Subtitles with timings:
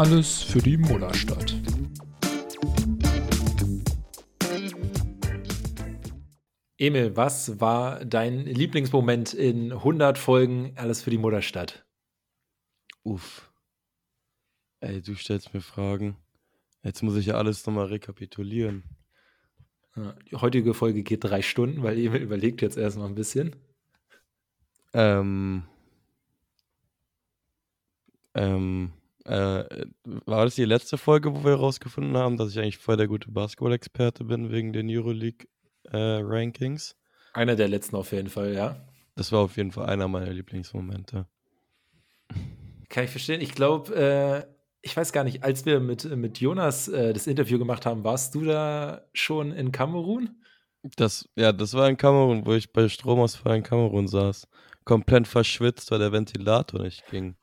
[0.00, 1.54] Alles für die Mullerstadt.
[6.78, 11.84] Emil, was war dein Lieblingsmoment in 100 Folgen Alles für die Mutterstadt?
[13.02, 13.52] Uff.
[14.80, 16.16] Ey, du stellst mir Fragen.
[16.82, 18.84] Jetzt muss ich ja alles nochmal rekapitulieren.
[20.30, 23.54] Die heutige Folge geht drei Stunden, weil Emil überlegt jetzt erstmal ein bisschen.
[24.94, 25.64] Ähm.
[28.32, 28.94] Ähm.
[29.24, 29.64] Äh,
[30.04, 33.30] war das die letzte Folge, wo wir herausgefunden haben, dass ich eigentlich voll der gute
[33.30, 36.92] Basketball-Experte bin wegen den Euroleague-Rankings?
[36.92, 38.76] Äh, einer der letzten auf jeden Fall, ja.
[39.16, 41.26] Das war auf jeden Fall einer meiner Lieblingsmomente.
[42.88, 43.40] Kann ich verstehen.
[43.40, 44.44] Ich glaube, äh,
[44.82, 48.34] ich weiß gar nicht, als wir mit, mit Jonas äh, das Interview gemacht haben, warst
[48.34, 50.30] du da schon in Kamerun?
[50.96, 54.48] Das, ja, das war in Kamerun, wo ich bei Stromausfall in Kamerun saß.
[54.84, 57.36] Komplett verschwitzt, weil der Ventilator nicht ging.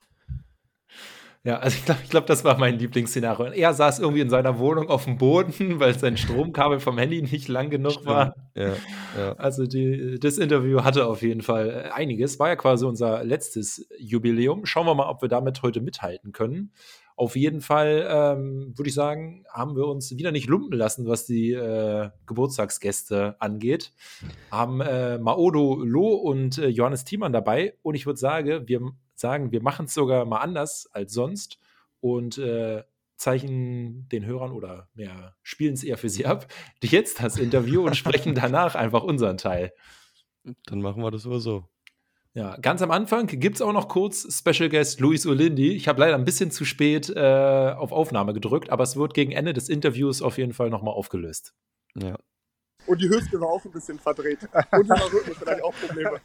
[1.47, 3.45] Ja, also ich glaube, ich glaub, das war mein Lieblingsszenario.
[3.53, 7.47] Er saß irgendwie in seiner Wohnung auf dem Boden, weil sein Stromkabel vom Handy nicht
[7.47, 8.07] lang genug Stimmt.
[8.07, 8.35] war.
[8.53, 8.73] Ja,
[9.17, 9.31] ja.
[9.37, 12.37] Also die, das Interview hatte auf jeden Fall einiges.
[12.37, 14.65] War ja quasi unser letztes Jubiläum.
[14.65, 16.73] Schauen wir mal, ob wir damit heute mithalten können.
[17.15, 21.25] Auf jeden Fall ähm, würde ich sagen, haben wir uns wieder nicht lumpen lassen, was
[21.25, 23.93] die äh, Geburtstagsgäste angeht.
[24.51, 27.73] Haben äh, Maodo Loh und äh, Johannes Thiemann dabei.
[27.83, 31.59] Und ich würde sagen, wir sagen, wir machen es sogar mal anders als sonst
[31.99, 32.83] und äh,
[33.17, 36.47] zeichnen den Hörern oder mehr spielen es eher für sie ab,
[36.83, 39.73] jetzt das Interview und sprechen danach einfach unseren Teil.
[40.65, 41.67] Dann machen wir das so so.
[42.33, 45.71] Ja, ganz am Anfang gibt es auch noch kurz Special Guest Luis Olindi.
[45.71, 49.31] Ich habe leider ein bisschen zu spät äh, auf Aufnahme gedrückt, aber es wird gegen
[49.31, 51.55] Ende des Interviews auf jeden Fall nochmal aufgelöst.
[51.95, 52.15] Ja.
[52.85, 54.39] Und die Hüfte war auch ein bisschen verdreht.
[54.71, 56.21] Und der Rücken vielleicht auch Probleme.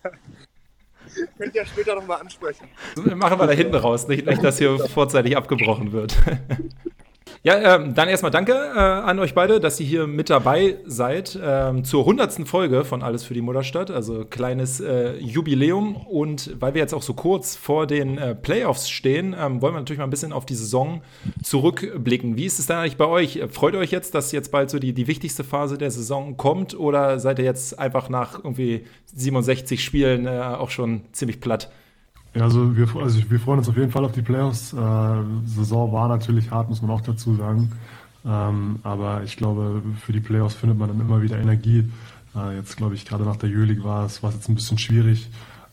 [1.38, 2.68] Könnt ihr ja später nochmal ansprechen.
[3.14, 6.16] Machen wir da hinten raus, nicht, nicht dass hier vorzeitig abgebrochen wird.
[7.44, 11.36] Ja, ähm, dann erstmal danke äh, an euch beide, dass ihr hier mit dabei seid
[11.42, 13.90] ähm, zur hundertsten Folge von Alles für die Mutterstadt.
[13.90, 15.96] Also kleines äh, Jubiläum.
[15.96, 19.80] Und weil wir jetzt auch so kurz vor den äh, Playoffs stehen, ähm, wollen wir
[19.80, 21.02] natürlich mal ein bisschen auf die Saison
[21.42, 22.36] zurückblicken.
[22.36, 23.40] Wie ist es denn eigentlich bei euch?
[23.50, 26.78] Freut ihr euch jetzt, dass jetzt bald so die, die wichtigste Phase der Saison kommt?
[26.78, 28.84] Oder seid ihr jetzt einfach nach irgendwie
[29.14, 31.70] 67 Spielen äh, auch schon ziemlich platt?
[32.34, 34.72] Ja, also wir, also wir freuen uns auf jeden Fall auf die Playoffs.
[34.72, 34.76] Äh,
[35.44, 37.72] Saison war natürlich hart, muss man auch dazu sagen.
[38.24, 41.90] Ähm, aber ich glaube, für die Playoffs findet man dann immer wieder Energie.
[42.34, 44.78] Äh, jetzt glaube ich, gerade nach der Euroleague war es, war es jetzt ein bisschen
[44.78, 45.28] schwierig.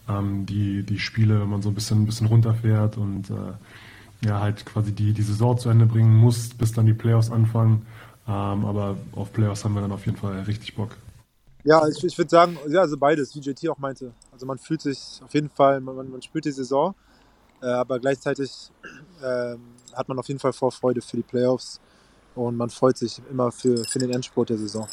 [0.09, 4.41] Ähm, die, die Spiele, wenn man so ein bisschen, ein bisschen runterfährt und äh, ja,
[4.41, 7.83] halt quasi die, die Saison zu Ende bringen muss, bis dann die Playoffs anfangen.
[8.27, 10.97] Ähm, aber auf Playoffs haben wir dann auf jeden Fall richtig Bock.
[11.63, 14.13] Ja, ich, ich würde sagen, ja, also beides, wie JT auch meinte.
[14.31, 16.95] Also man fühlt sich auf jeden Fall, man, man spürt die Saison,
[17.61, 18.71] äh, aber gleichzeitig
[19.21, 19.55] äh,
[19.93, 21.81] hat man auf jeden Fall Vorfreude für die Playoffs
[22.35, 24.87] und man freut sich immer für, für den Endspurt der Saison.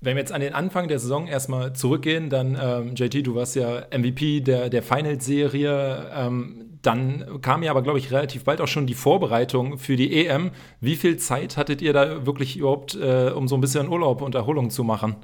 [0.00, 3.54] Wenn wir jetzt an den Anfang der Saison erstmal zurückgehen, dann, ähm, JT, du warst
[3.54, 6.10] ja MVP der, der Finals-Serie.
[6.12, 10.26] Ähm, dann kam ja aber, glaube ich, relativ bald auch schon die Vorbereitung für die
[10.26, 10.50] EM.
[10.80, 14.34] Wie viel Zeit hattet ihr da wirklich überhaupt, äh, um so ein bisschen Urlaub und
[14.34, 15.16] Erholung zu machen?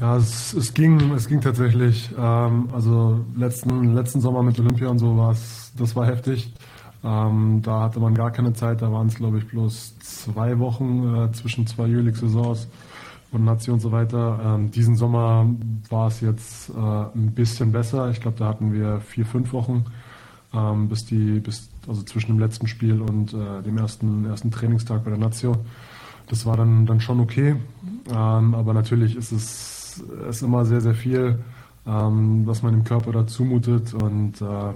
[0.00, 2.10] Ja, es, es, ging, es ging tatsächlich.
[2.18, 5.34] Ähm, also letzten, letzten Sommer mit Olympia und so war
[5.76, 6.52] das war heftig.
[7.02, 11.14] Ähm, da hatte man gar keine Zeit, da waren es glaube ich bloß zwei Wochen
[11.14, 12.68] äh, zwischen zwei Jülich-Saisons
[13.30, 14.40] und Nazi und so weiter.
[14.44, 15.46] Ähm, diesen Sommer
[15.90, 18.10] war es jetzt äh, ein bisschen besser.
[18.10, 19.84] Ich glaube, da hatten wir vier, fünf Wochen
[20.54, 25.04] ähm, bis die, bis, also zwischen dem letzten Spiel und äh, dem ersten, ersten Trainingstag
[25.04, 25.56] bei der Nazio.
[26.28, 27.56] Das war dann, dann schon okay.
[28.10, 29.74] Ähm, aber natürlich ist es
[30.28, 31.38] ist immer sehr, sehr viel,
[31.86, 33.94] ähm, was man dem Körper da zumutet.
[33.94, 34.72] Und äh,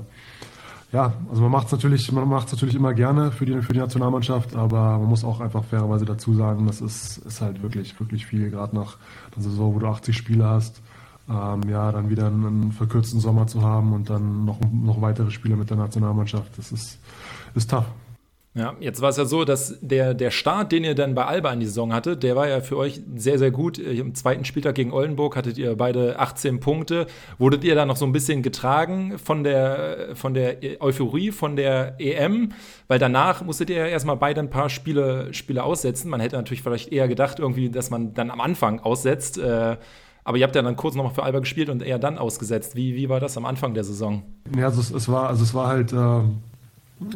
[0.93, 4.99] ja, also man macht es natürlich, natürlich immer gerne für die, für die Nationalmannschaft, aber
[4.99, 8.75] man muss auch einfach fairerweise dazu sagen, das ist, ist halt wirklich, wirklich viel, gerade
[8.75, 8.97] nach
[9.37, 10.81] der Saison, wo du 80 Spiele hast.
[11.29, 15.31] Ähm, ja, dann wieder einen, einen, verkürzten Sommer zu haben und dann noch, noch weitere
[15.31, 16.99] Spiele mit der Nationalmannschaft, das ist,
[17.55, 17.85] ist tough.
[18.58, 21.52] Ja, jetzt war es ja so, dass der, der Start, den ihr dann bei Alba
[21.52, 23.78] in die Saison hattet, der war ja für euch sehr, sehr gut.
[23.78, 27.06] Im zweiten Spieltag gegen Oldenburg hattet ihr beide 18 Punkte.
[27.38, 32.00] Wurdet ihr da noch so ein bisschen getragen von der, von der Euphorie, von der
[32.00, 32.49] EM?
[32.88, 36.10] Weil danach musstet ihr ja erstmal beide ein paar Spiele, Spiele aussetzen.
[36.10, 39.38] Man hätte natürlich vielleicht eher gedacht, irgendwie, dass man dann am Anfang aussetzt.
[39.38, 39.76] Äh,
[40.25, 42.75] aber ihr habt ja dann kurz nochmal für Alba gespielt und eher dann ausgesetzt.
[42.75, 44.25] Wie, wie war das am Anfang der Saison?
[44.58, 45.93] Ja, also es, es war, also es war halt.
[45.93, 46.22] Äh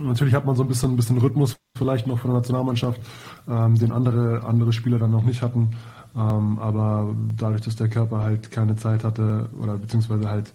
[0.01, 3.01] Natürlich hat man so ein bisschen, ein bisschen Rhythmus vielleicht noch von der Nationalmannschaft,
[3.49, 5.71] ähm, den andere, andere Spieler dann noch nicht hatten.
[6.15, 10.53] Ähm, aber dadurch, dass der Körper halt keine Zeit hatte oder beziehungsweise halt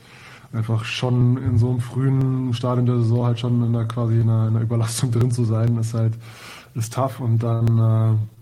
[0.54, 4.30] einfach schon in so einem frühen Stadium der Saison halt schon in der, quasi in
[4.30, 6.14] einer, in einer Überlastung drin zu sein, ist halt
[6.76, 8.37] ist tough und dann, äh,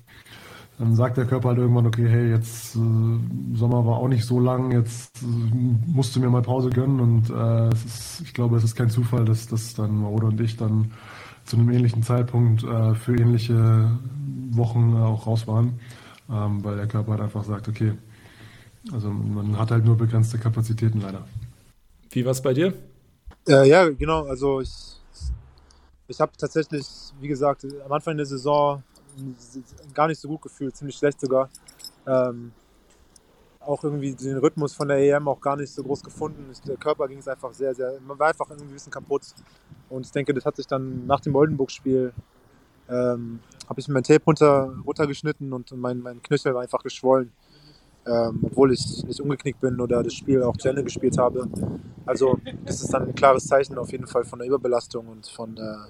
[0.77, 2.79] dann sagt der Körper halt irgendwann, okay, hey, jetzt äh,
[3.53, 7.29] Sommer war auch nicht so lang, jetzt äh, musst du mir mal Pause gönnen und
[7.29, 10.57] äh, es ist, ich glaube, es ist kein Zufall, dass, dass dann Maroda und ich
[10.57, 10.91] dann
[11.45, 13.91] zu einem ähnlichen Zeitpunkt äh, für ähnliche
[14.51, 15.79] Wochen auch raus waren,
[16.29, 17.93] ähm, weil der Körper halt einfach sagt, okay,
[18.91, 21.25] also man hat halt nur begrenzte Kapazitäten leider.
[22.11, 22.73] Wie war es bei dir?
[23.47, 24.25] Äh, ja, genau.
[24.25, 24.97] Also ich,
[26.07, 26.85] ich habe tatsächlich,
[27.19, 28.83] wie gesagt, am Anfang der Saison
[29.93, 31.49] gar nicht so gut gefühlt, ziemlich schlecht sogar.
[32.07, 32.51] Ähm,
[33.59, 36.51] auch irgendwie den Rhythmus von der EM auch gar nicht so groß gefunden.
[36.67, 39.23] Der Körper ging es einfach sehr, sehr, man war einfach irgendwie ein bisschen kaputt.
[39.89, 42.13] Und ich denke, das hat sich dann nach dem Oldenburg-Spiel,
[42.87, 47.31] ähm, habe ich mein Tape runter, runtergeschnitten und mein, mein Knöchel war einfach geschwollen
[48.07, 51.47] ähm, obwohl ich nicht umgeknickt bin oder das Spiel auch zu Ende gespielt habe.
[52.05, 55.55] Also das ist dann ein klares Zeichen auf jeden Fall von der Überbelastung und von
[55.55, 55.87] der,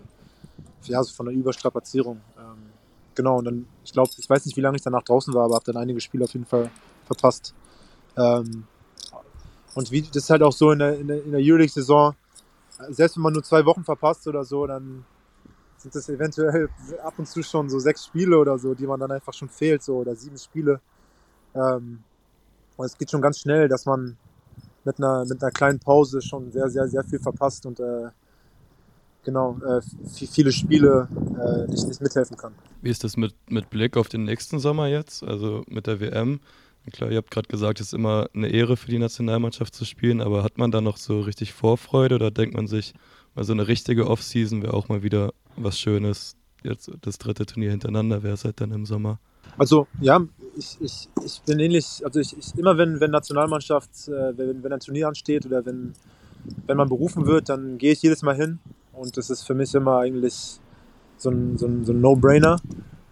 [0.84, 2.22] ja, von der Überstrapazierung.
[2.38, 2.75] Ähm,
[3.16, 5.56] genau, und dann, ich glaube, ich weiß nicht, wie lange ich danach draußen war, aber
[5.56, 6.70] habe dann einige Spiele auf jeden Fall
[7.06, 7.54] verpasst.
[8.18, 8.66] Ähm,
[9.74, 12.16] und wie, das ist halt auch so in der, in der, in der Euroleague-Saison,
[12.90, 15.06] selbst wenn man nur zwei Wochen verpasst oder so, dann
[15.78, 16.70] sind das eventuell
[17.04, 19.84] ab und zu schon so sechs Spiele oder so, die man dann einfach schon fehlt,
[19.84, 20.80] so oder sieben Spiele.
[21.54, 22.04] Ähm,
[22.78, 24.18] und es geht schon ganz schnell, dass man
[24.84, 28.10] mit einer, mit einer kleinen Pause schon sehr, sehr, sehr viel verpasst und äh,
[29.26, 32.54] genau äh, viele Spiele äh, nicht, nicht mithelfen kann.
[32.82, 36.40] Wie ist das mit, mit Blick auf den nächsten Sommer jetzt, also mit der WM?
[36.92, 40.22] Klar, ihr habt gerade gesagt, es ist immer eine Ehre für die Nationalmannschaft zu spielen,
[40.22, 42.94] aber hat man da noch so richtig Vorfreude oder denkt man sich,
[43.34, 46.36] mal so eine richtige Offseason wäre auch mal wieder was Schönes?
[46.64, 49.20] Jetzt das dritte Turnier hintereinander wäre es halt dann im Sommer.
[49.58, 50.22] Also ja,
[50.56, 54.74] ich, ich, ich bin ähnlich, also ich, ich immer wenn, wenn Nationalmannschaft, äh, wenn, wenn
[54.74, 55.94] ein Turnier ansteht oder wenn,
[56.68, 58.60] wenn man berufen wird, dann gehe ich jedes Mal hin
[58.98, 60.60] und das ist für mich immer eigentlich
[61.18, 62.60] so ein, so ein, so ein No-Brainer.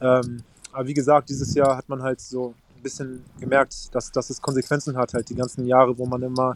[0.01, 4.29] Ähm, aber wie gesagt, dieses Jahr hat man halt so ein bisschen gemerkt, dass, dass
[4.29, 6.55] es Konsequenzen hat, halt die ganzen Jahre, wo man immer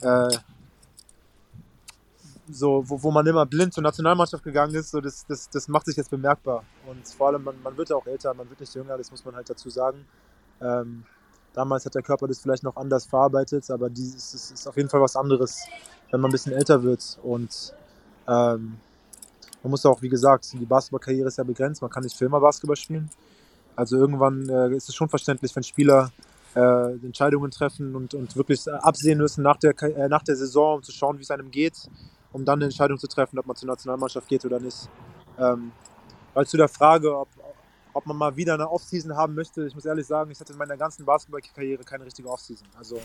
[0.00, 0.30] äh,
[2.52, 5.86] so, wo, wo man immer blind zur Nationalmannschaft gegangen ist, so das, das, das macht
[5.86, 6.64] sich jetzt bemerkbar.
[6.86, 9.24] Und vor allem, man, man wird ja auch älter, man wird nicht jünger, das muss
[9.24, 10.04] man halt dazu sagen.
[10.60, 11.04] Ähm,
[11.52, 14.88] damals hat der Körper das vielleicht noch anders verarbeitet, aber dieses ist, ist auf jeden
[14.88, 15.60] Fall was anderes,
[16.10, 17.18] wenn man ein bisschen älter wird.
[17.22, 17.74] Und
[18.30, 18.76] ähm,
[19.62, 22.40] man muss auch, wie gesagt, die Basketballkarriere ist ja begrenzt, man kann nicht für immer
[22.40, 23.10] Basketball spielen.
[23.76, 26.10] Also irgendwann äh, ist es schon verständlich, wenn Spieler
[26.54, 30.82] äh, Entscheidungen treffen und, und wirklich absehen müssen nach der, äh, nach der Saison, um
[30.82, 31.76] zu schauen, wie es einem geht
[32.32, 34.88] um dann eine Entscheidung zu treffen, ob man zur Nationalmannschaft geht oder nicht.
[35.38, 35.72] Ähm,
[36.34, 37.28] weil zu der Frage, ob,
[37.92, 40.58] ob man mal wieder eine Offseason haben möchte, ich muss ehrlich sagen, ich hatte in
[40.58, 42.68] meiner ganzen Basketballkarriere keine richtige Offseason.
[42.78, 43.00] Also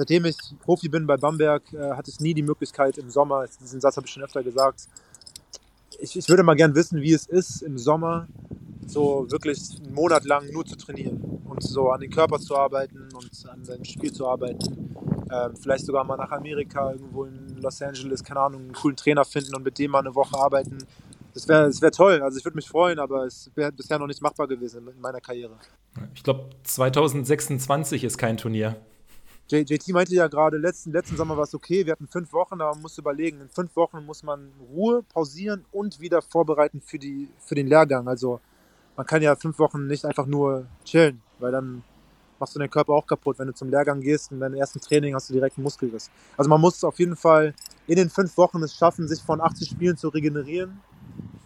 [0.00, 3.82] seitdem ich Profi bin bei Bamberg, äh, hatte ich nie die Möglichkeit im Sommer, diesen
[3.82, 4.88] Satz habe ich schon öfter gesagt,
[5.98, 8.26] ich, ich würde mal gern wissen, wie es ist, im Sommer
[8.86, 13.10] so wirklich einen Monat lang nur zu trainieren und so an den Körper zu arbeiten
[13.12, 14.96] und an seinem Spiel zu arbeiten.
[15.30, 19.26] Ähm, vielleicht sogar mal nach Amerika, irgendwo in Los Angeles, keine Ahnung, einen coolen Trainer
[19.26, 20.78] finden und mit dem mal eine Woche arbeiten.
[21.34, 22.22] Das wäre das wär toll.
[22.22, 25.20] Also ich würde mich freuen, aber es wäre bisher noch nicht machbar gewesen in meiner
[25.20, 25.58] Karriere.
[26.14, 28.76] Ich glaube, 2026 ist kein Turnier.
[29.50, 32.72] JT meinte ja gerade, letzten, letzten Sommer war es okay, wir hatten fünf Wochen, aber
[32.72, 37.28] man muss überlegen, in fünf Wochen muss man Ruhe, pausieren und wieder vorbereiten für, die,
[37.40, 38.06] für den Lehrgang.
[38.06, 38.40] Also
[38.96, 41.82] man kann ja fünf Wochen nicht einfach nur chillen, weil dann
[42.38, 43.38] machst du deinen Körper auch kaputt.
[43.38, 46.10] Wenn du zum Lehrgang gehst und deinem ersten Training hast du direkt einen Muskelriss.
[46.36, 47.54] Also man muss auf jeden Fall
[47.88, 50.80] in den fünf Wochen es schaffen, sich von 80 Spielen zu regenerieren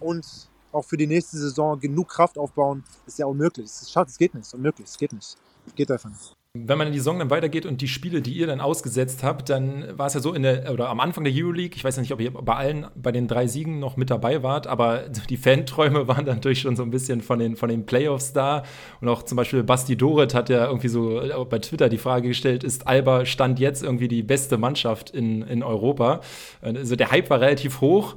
[0.00, 0.26] und
[0.72, 3.66] auch für die nächste Saison genug Kraft aufbauen, ist ja unmöglich.
[3.66, 5.36] Es, es geht nicht, unmöglich, es geht nicht.
[5.74, 8.46] Geht einfach nicht wenn man in die Saison dann weitergeht und die Spiele, die ihr
[8.46, 11.74] dann ausgesetzt habt, dann war es ja so in der, oder am Anfang der Euroleague,
[11.74, 14.68] ich weiß nicht, ob ihr bei allen, bei den drei Siegen noch mit dabei wart,
[14.68, 18.32] aber die Fanträume waren dann durch schon so ein bisschen von den, von den Playoffs
[18.32, 18.62] da.
[19.00, 21.20] Und auch zum Beispiel Basti Doret hat ja irgendwie so
[21.50, 25.64] bei Twitter die Frage gestellt, ist Alba Stand jetzt irgendwie die beste Mannschaft in, in
[25.64, 26.20] Europa?
[26.62, 28.14] Also der Hype war relativ hoch.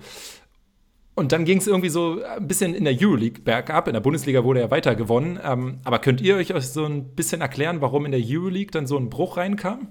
[1.18, 3.88] Und dann ging es irgendwie so ein bisschen in der Euroleague bergab.
[3.88, 5.40] In der Bundesliga wurde er weiter gewonnen.
[5.44, 8.98] Ähm, aber könnt ihr euch so ein bisschen erklären, warum in der Euroleague dann so
[8.98, 9.88] ein Bruch reinkam?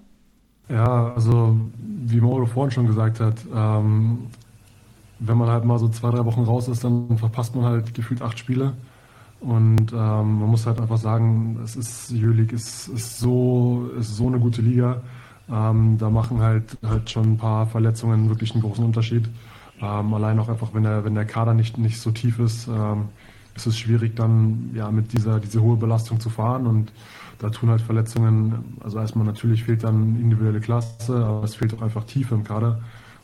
[0.69, 4.29] Ja, also wie Mauro vorhin schon gesagt hat, ähm,
[5.19, 8.23] wenn man halt mal so zwei, drei Wochen raus ist, dann verpasst man halt gefühlt
[8.23, 8.75] acht Spiele.
[9.41, 14.29] Und ähm, man muss halt einfach sagen, es ist Euroleague ist, ist so ist so
[14.29, 15.03] eine gute Liga.
[15.51, 19.29] Ähm, da machen halt halt schon ein paar Verletzungen wirklich einen großen Unterschied.
[19.81, 23.09] Ähm, allein auch einfach, wenn der, wenn der Kader nicht, nicht so tief ist, ähm,
[23.55, 26.93] ist es schwierig dann ja mit dieser diese hohe Belastung zu fahren und
[27.39, 31.83] da tun halt Verletzungen, also erstmal natürlich fehlt dann individuelle Klasse, aber es fehlt auch
[31.83, 32.81] einfach Tiefe im Kader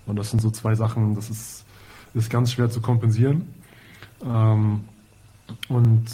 [0.07, 1.65] und das sind so zwei Sachen, das ist,
[2.15, 3.47] ist ganz schwer zu kompensieren.
[4.25, 4.81] Ähm,
[5.69, 6.05] und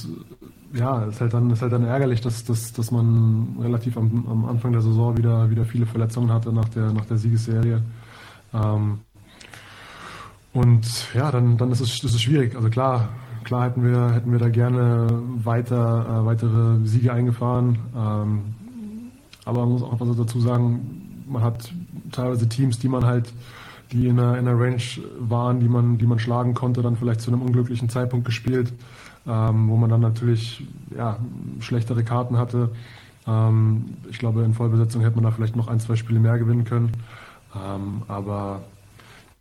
[0.75, 4.45] ja, ist halt dann, ist halt dann ärgerlich, dass, dass, dass man relativ am, am
[4.45, 7.83] Anfang der Saison wieder, wieder viele Verletzungen hatte nach der, nach der Siegesserie.
[8.53, 9.01] Ähm,
[10.59, 12.55] und ja, dann, dann ist es, ist es schwierig.
[12.57, 13.09] Also klar,
[13.45, 17.79] klar hätten wir, hätten wir da gerne weiter, äh, weitere Siege eingefahren.
[17.97, 18.43] Ähm,
[19.45, 21.73] aber man muss auch was dazu sagen, man hat
[22.13, 23.33] teilweise Teams, die man halt,
[23.93, 24.83] die in einer, in einer Range
[25.19, 28.73] waren, die man, die man schlagen konnte, dann vielleicht zu einem unglücklichen Zeitpunkt gespielt
[29.29, 30.65] ähm, wo man dann natürlich
[30.97, 31.19] ja,
[31.61, 32.71] schlechtere Karten hatte.
[33.27, 36.65] Ähm, ich glaube, in Vollbesetzung hätte man da vielleicht noch ein, zwei Spiele mehr gewinnen
[36.65, 36.93] können.
[37.55, 38.63] Ähm, aber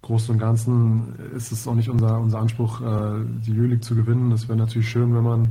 [0.08, 4.32] Großen und Ganzen ist es auch nicht unser, unser Anspruch, äh, die Euroleague zu gewinnen.
[4.32, 5.50] Es wäre natürlich schön, wenn man,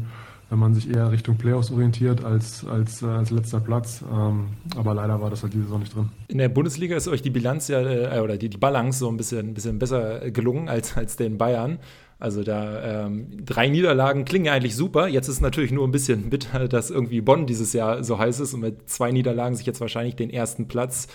[0.48, 4.02] wenn man sich eher Richtung Playoffs orientiert als, als, äh, als letzter Platz.
[4.10, 6.08] Ähm, aber leider war das halt diese Saison nicht drin.
[6.28, 9.18] In der Bundesliga ist euch die Bilanz ja, äh, oder die, die Balance so ein
[9.18, 11.78] bisschen, ein bisschen besser gelungen als, als den Bayern.
[12.18, 15.06] Also da ähm, drei Niederlagen klingen ja eigentlich super.
[15.06, 18.54] Jetzt ist natürlich nur ein bisschen bitter, dass irgendwie Bonn dieses Jahr so heiß ist
[18.54, 21.08] und mit zwei Niederlagen sich jetzt wahrscheinlich den ersten Platz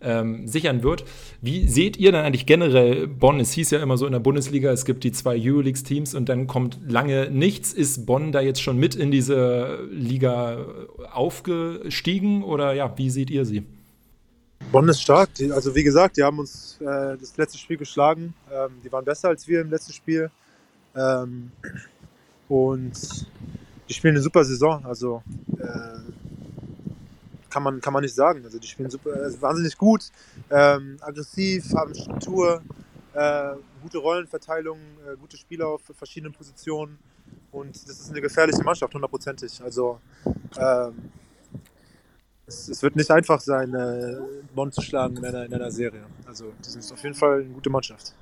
[0.00, 1.04] ähm, sichern wird.
[1.40, 3.40] Wie seht ihr dann eigentlich generell Bonn?
[3.40, 6.46] Es hieß ja immer so in der Bundesliga, es gibt die zwei Euroleagues-Teams und dann
[6.46, 7.72] kommt lange nichts.
[7.72, 10.66] Ist Bonn da jetzt schon mit in diese Liga
[11.12, 13.64] aufgestiegen oder ja, wie seht ihr sie?
[14.72, 15.30] Bonn ist stark.
[15.52, 18.34] Also wie gesagt, die haben uns äh, das letzte Spiel geschlagen.
[18.52, 20.30] Ähm, die waren besser als wir im letzten Spiel.
[20.94, 21.50] Ähm,
[22.48, 22.92] und
[23.88, 24.84] die spielen eine super Saison.
[24.84, 25.22] Also
[25.58, 25.98] äh,
[27.50, 28.44] kann, man, kann man nicht sagen.
[28.44, 30.10] Also die spielen super, äh, wahnsinnig gut,
[30.50, 32.62] ähm, aggressiv, haben Struktur,
[33.14, 36.98] äh, gute Rollenverteilung, äh, gute Spieler auf verschiedenen Positionen.
[37.50, 39.62] Und das ist eine gefährliche Mannschaft, hundertprozentig.
[39.62, 40.00] Also
[40.58, 41.10] ähm,
[42.46, 44.16] es, es, wird nicht einfach sein, äh,
[44.54, 46.04] Bonn zu schlagen in einer, in einer Serie.
[46.26, 48.14] Also die sind auf jeden Fall eine gute Mannschaft.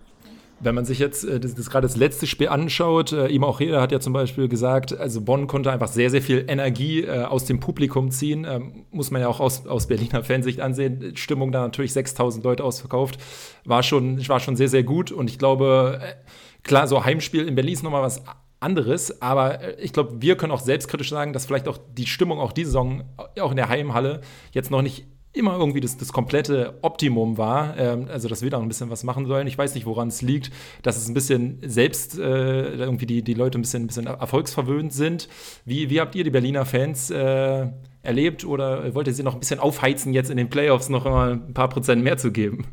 [0.59, 3.81] Wenn man sich jetzt äh, das, das gerade das letzte Spiel anschaut, äh, auch jeder
[3.81, 7.45] hat ja zum Beispiel gesagt, also Bonn konnte einfach sehr, sehr viel Energie äh, aus
[7.45, 8.47] dem Publikum ziehen.
[8.49, 11.17] Ähm, muss man ja auch aus, aus Berliner Fansicht ansehen.
[11.17, 13.19] Stimmung da natürlich 6000 Leute ausverkauft.
[13.65, 15.13] War schon, war schon sehr, sehr gut.
[15.13, 16.15] Und ich glaube, äh,
[16.63, 18.23] klar, so Heimspiel in Berlin ist nochmal was
[18.61, 22.41] anderes, aber äh, ich glaube, wir können auch selbstkritisch sagen, dass vielleicht auch die Stimmung
[22.41, 24.23] auch diese Saison, äh, auch in der Heimhalle,
[24.53, 25.07] jetzt noch nicht
[25.37, 27.77] immer irgendwie das, das komplette Optimum war.
[27.77, 29.47] Ähm, also, dass wir da ein bisschen was machen sollen.
[29.47, 30.51] Ich weiß nicht, woran es liegt,
[30.83, 34.93] dass es ein bisschen selbst äh, irgendwie die, die Leute ein bisschen, ein bisschen erfolgsverwöhnt
[34.93, 35.29] sind.
[35.65, 37.67] Wie, wie habt ihr die Berliner Fans äh,
[38.03, 41.33] erlebt oder wollt ihr sie noch ein bisschen aufheizen, jetzt in den Playoffs noch mal
[41.33, 42.67] ein paar Prozent mehr zu geben?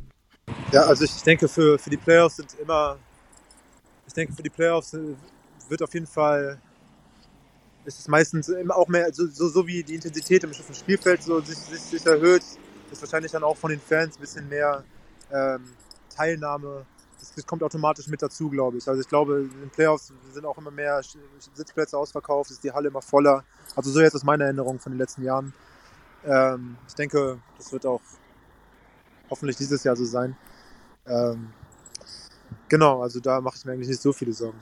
[0.71, 2.97] Ja, also ich denke, für, für die Playoffs sind immer,
[4.07, 4.95] ich denke, für die Playoffs
[5.69, 6.59] wird auf jeden Fall
[7.85, 11.57] ist es meistens auch mehr, so, so, so wie die Intensität im Spielfeld so sich,
[11.57, 12.43] sich, sich, erhöht,
[12.91, 14.83] ist wahrscheinlich dann auch von den Fans ein bisschen mehr
[15.31, 15.63] ähm,
[16.15, 16.85] Teilnahme.
[17.19, 18.87] Das, das, kommt automatisch mit dazu, glaube ich.
[18.87, 21.01] Also ich glaube, in den Playoffs sind auch immer mehr
[21.53, 23.43] Sitzplätze ausverkauft, ist die Halle immer voller.
[23.75, 25.53] Also so jetzt ist meine Erinnerung von den letzten Jahren.
[26.25, 28.01] Ähm, ich denke, das wird auch
[29.29, 30.35] hoffentlich dieses Jahr so sein.
[31.05, 31.51] Ähm,
[32.69, 34.59] genau, also da mache ich mir eigentlich nicht so viele Sorgen.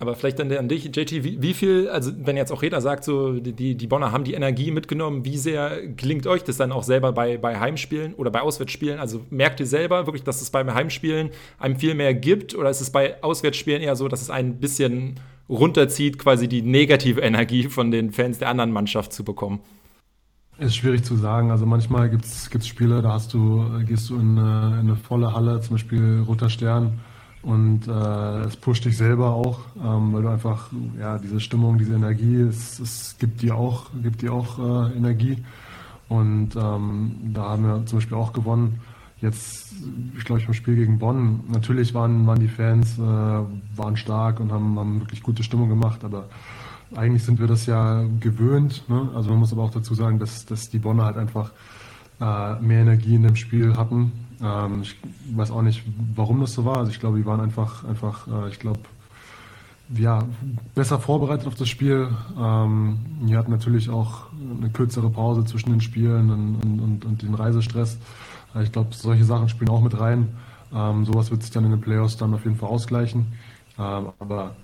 [0.00, 3.04] Aber vielleicht dann an dich, JT, wie, wie, viel, also wenn jetzt auch jeder sagt,
[3.04, 6.84] so die, die Bonner haben die Energie mitgenommen, wie sehr gelingt euch das dann auch
[6.84, 8.98] selber bei, bei Heimspielen oder bei Auswärtsspielen?
[8.98, 11.28] Also merkt ihr selber wirklich, dass es bei Heimspielen
[11.58, 15.20] einem viel mehr gibt oder ist es bei Auswärtsspielen eher so, dass es ein bisschen
[15.50, 19.60] runterzieht, quasi die negative Energie von den Fans der anderen Mannschaft zu bekommen?
[20.58, 21.50] Ist schwierig zu sagen.
[21.50, 25.34] Also manchmal gibt es Spiele, da hast du, gehst du in eine, in eine volle
[25.34, 27.00] Halle, zum Beispiel Roter Stern
[27.42, 30.68] und äh, es pusht dich selber auch, ähm, weil du einfach,
[30.98, 35.38] ja, diese Stimmung, diese Energie, es, es gibt dir auch, gibt dir auch äh, Energie.
[36.08, 38.80] Und ähm, da haben wir zum Beispiel auch gewonnen.
[39.22, 39.72] Jetzt,
[40.18, 44.52] ich glaube, beim Spiel gegen Bonn, natürlich waren, waren die Fans äh, waren stark und
[44.52, 46.24] haben, haben wirklich gute Stimmung gemacht, aber
[46.94, 48.84] eigentlich sind wir das ja gewöhnt.
[48.88, 49.10] Ne?
[49.14, 51.52] Also man muss aber auch dazu sagen, dass, dass die Bonner halt einfach
[52.20, 54.96] äh, mehr Energie in dem Spiel hatten ähm, ich
[55.34, 55.82] weiß auch nicht,
[56.14, 56.78] warum das so war.
[56.78, 58.80] Also ich glaube, die waren einfach, einfach, äh, ich glaube,
[59.94, 60.24] ja,
[60.74, 62.08] besser vorbereitet auf das Spiel.
[62.38, 64.26] Ähm, die hatten natürlich auch
[64.58, 67.98] eine kürzere Pause zwischen den Spielen und, und, und, den Reisestress.
[68.54, 70.28] Äh, ich glaube, solche Sachen spielen auch mit rein.
[70.72, 73.26] Ähm, sowas wird sich dann in den Playoffs dann auf jeden Fall ausgleichen.
[73.78, 74.54] Ähm, aber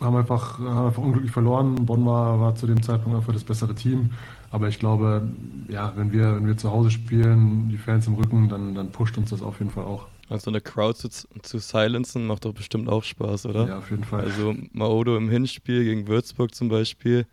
[0.00, 1.74] haben einfach, haben einfach unglücklich verloren.
[1.86, 4.10] Bonn war, war zu dem Zeitpunkt einfach das bessere Team.
[4.50, 5.28] Aber ich glaube,
[5.68, 9.18] ja, wenn wir, wenn wir zu Hause spielen, die Fans im Rücken, dann, dann pusht
[9.18, 10.06] uns das auf jeden Fall auch.
[10.30, 13.66] Also eine Crowd zu, zu silenzen macht doch bestimmt auch Spaß, oder?
[13.66, 14.22] Ja, auf jeden Fall.
[14.24, 17.26] Also Maodo im Hinspiel gegen Würzburg zum Beispiel.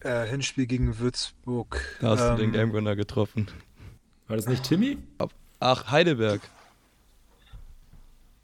[0.00, 1.80] Äh, Hinspiel gegen Würzburg.
[2.00, 3.48] Da hast ähm, du den ähm, Game Winner getroffen.
[4.28, 4.98] War das nicht Timmy?
[5.60, 6.40] Ach, Heidelberg.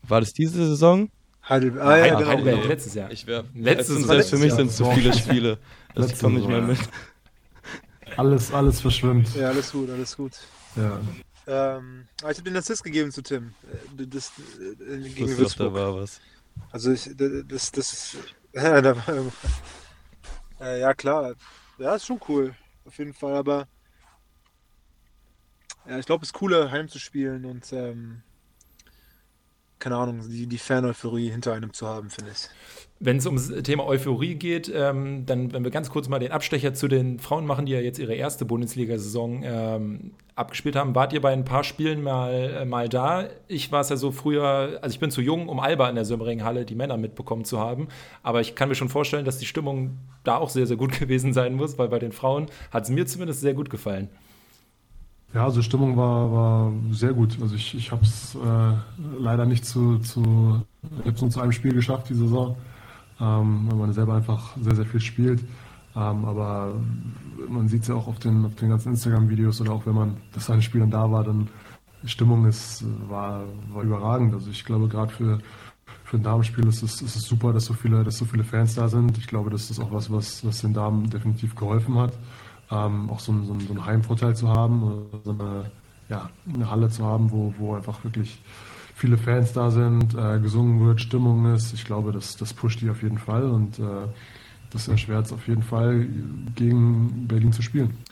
[0.02, 1.10] War das diese Saison?
[1.48, 2.66] Heidelberg, ah, ja, Heidelberg, genau.
[2.68, 3.10] Letztes Jahr.
[3.10, 4.76] Ich wäre Letztes- letztes selbst für mich sind Jahr.
[4.76, 5.58] zu viele Spiele.
[5.94, 6.60] Das komme ich Jahr.
[6.60, 6.78] mal mit.
[8.16, 9.35] Alles, alles verschwimmt.
[9.35, 10.33] Ja, alles gut, alles gut.
[10.76, 11.00] Ja.
[11.47, 13.54] Ähm, aber ich habe den Assist gegeben zu Tim.
[13.99, 16.21] Äh, Das, äh, Ich gegen wusste da war was.
[16.71, 18.16] Also ich, das, das ist.
[18.52, 18.94] Da,
[20.61, 21.35] äh, ja klar.
[21.78, 22.54] Ja, ist schon cool.
[22.85, 23.66] Auf jeden Fall, aber.
[25.87, 28.23] Ja, ich glaube, es ist cooler, heimzuspielen und ähm,
[29.78, 32.48] keine Ahnung, die, die Fan-Euphorie hinter einem zu haben, finde ich.
[33.00, 36.72] Wenn es ums Thema Euphorie geht, ähm, dann, wenn wir ganz kurz mal den Abstecher
[36.72, 41.20] zu den Frauen machen, die ja jetzt ihre erste Bundesliga-Saison ähm, abgespielt haben, wart ihr
[41.20, 43.28] bei ein paar Spielen mal, äh, mal da?
[43.48, 46.04] Ich war es ja so früher, also ich bin zu jung, um Alba in der
[46.04, 47.88] Sömmering-Halle die Männer mitbekommen zu haben,
[48.22, 51.32] aber ich kann mir schon vorstellen, dass die Stimmung da auch sehr, sehr gut gewesen
[51.32, 54.08] sein muss, weil bei den Frauen hat es mir zumindest sehr gut gefallen.
[55.34, 57.38] Ja, also Stimmung war, war sehr gut.
[57.42, 60.62] Also ich, ich habe es äh, leider nicht zu, zu,
[61.04, 62.56] ich nur zu einem Spiel geschafft die Saison,
[63.20, 65.40] ähm, weil man selber einfach sehr, sehr viel spielt.
[65.96, 66.74] Ähm, aber
[67.48, 70.16] man sieht es ja auch auf den, auf den ganzen Instagram-Videos oder auch wenn man
[70.32, 71.48] das eine Spiel dann da war, dann
[72.04, 74.34] Stimmung ist, war, war überragend.
[74.34, 75.40] Also ich glaube gerade für,
[76.04, 78.76] für ein Damenspiel ist es, ist es super, dass so viele, dass so viele Fans
[78.76, 79.18] da sind.
[79.18, 82.12] Ich glaube, das ist auch was, was, was den Damen definitiv geholfen hat
[82.71, 85.71] ähm, auch so, ein- so, ein- so einen Heimvorteil zu haben, so eine,
[86.09, 88.42] ja, eine Halle zu haben, wo, wo einfach wirklich
[88.94, 91.73] viele Fans da sind, äh, gesungen wird, Stimmung ist.
[91.75, 93.83] Ich glaube, das, das pusht die auf jeden Fall und äh,
[94.71, 96.06] das erschwert es auf jeden Fall,
[96.54, 98.04] gegen Berlin zu spielen.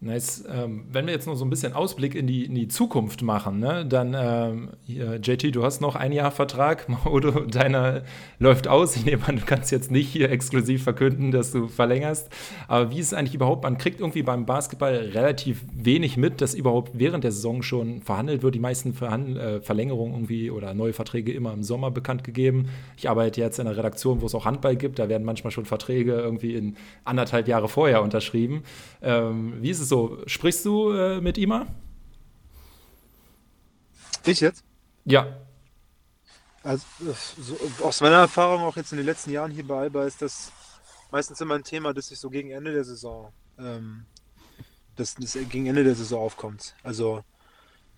[0.00, 0.44] Nice.
[0.48, 3.58] Ähm, wenn wir jetzt noch so ein bisschen Ausblick in die, in die Zukunft machen,
[3.58, 8.02] ne, dann, ähm, JT, du hast noch ein Jahr Vertrag, Maodo, deiner
[8.38, 8.94] läuft aus.
[8.94, 12.28] Ich nehme an, du kannst jetzt nicht hier exklusiv verkünden, dass du verlängerst.
[12.68, 13.64] Aber wie ist es eigentlich überhaupt?
[13.64, 18.44] Man kriegt irgendwie beim Basketball relativ wenig mit, dass überhaupt während der Saison schon verhandelt
[18.44, 18.54] wird.
[18.54, 22.68] Die meisten Verhand äh, Verlängerungen irgendwie oder neue Verträge immer im Sommer bekannt gegeben.
[22.96, 25.00] Ich arbeite jetzt in einer Redaktion, wo es auch Handball gibt.
[25.00, 28.62] Da werden manchmal schon Verträge irgendwie in anderthalb Jahre vorher unterschrieben.
[29.02, 30.22] Ähm, wie ist es so?
[30.26, 31.66] Sprichst du äh, mit Ima?
[34.24, 34.62] Ich jetzt?
[35.04, 35.38] Ja.
[36.62, 36.84] Also,
[37.40, 40.52] so, aus meiner Erfahrung auch jetzt in den letzten Jahren hier bei Alba ist das
[41.10, 44.04] meistens immer ein Thema, das sich so gegen Ende der Saison, ähm,
[44.96, 46.74] das, das gegen Ende der Saison aufkommt.
[46.82, 47.22] Also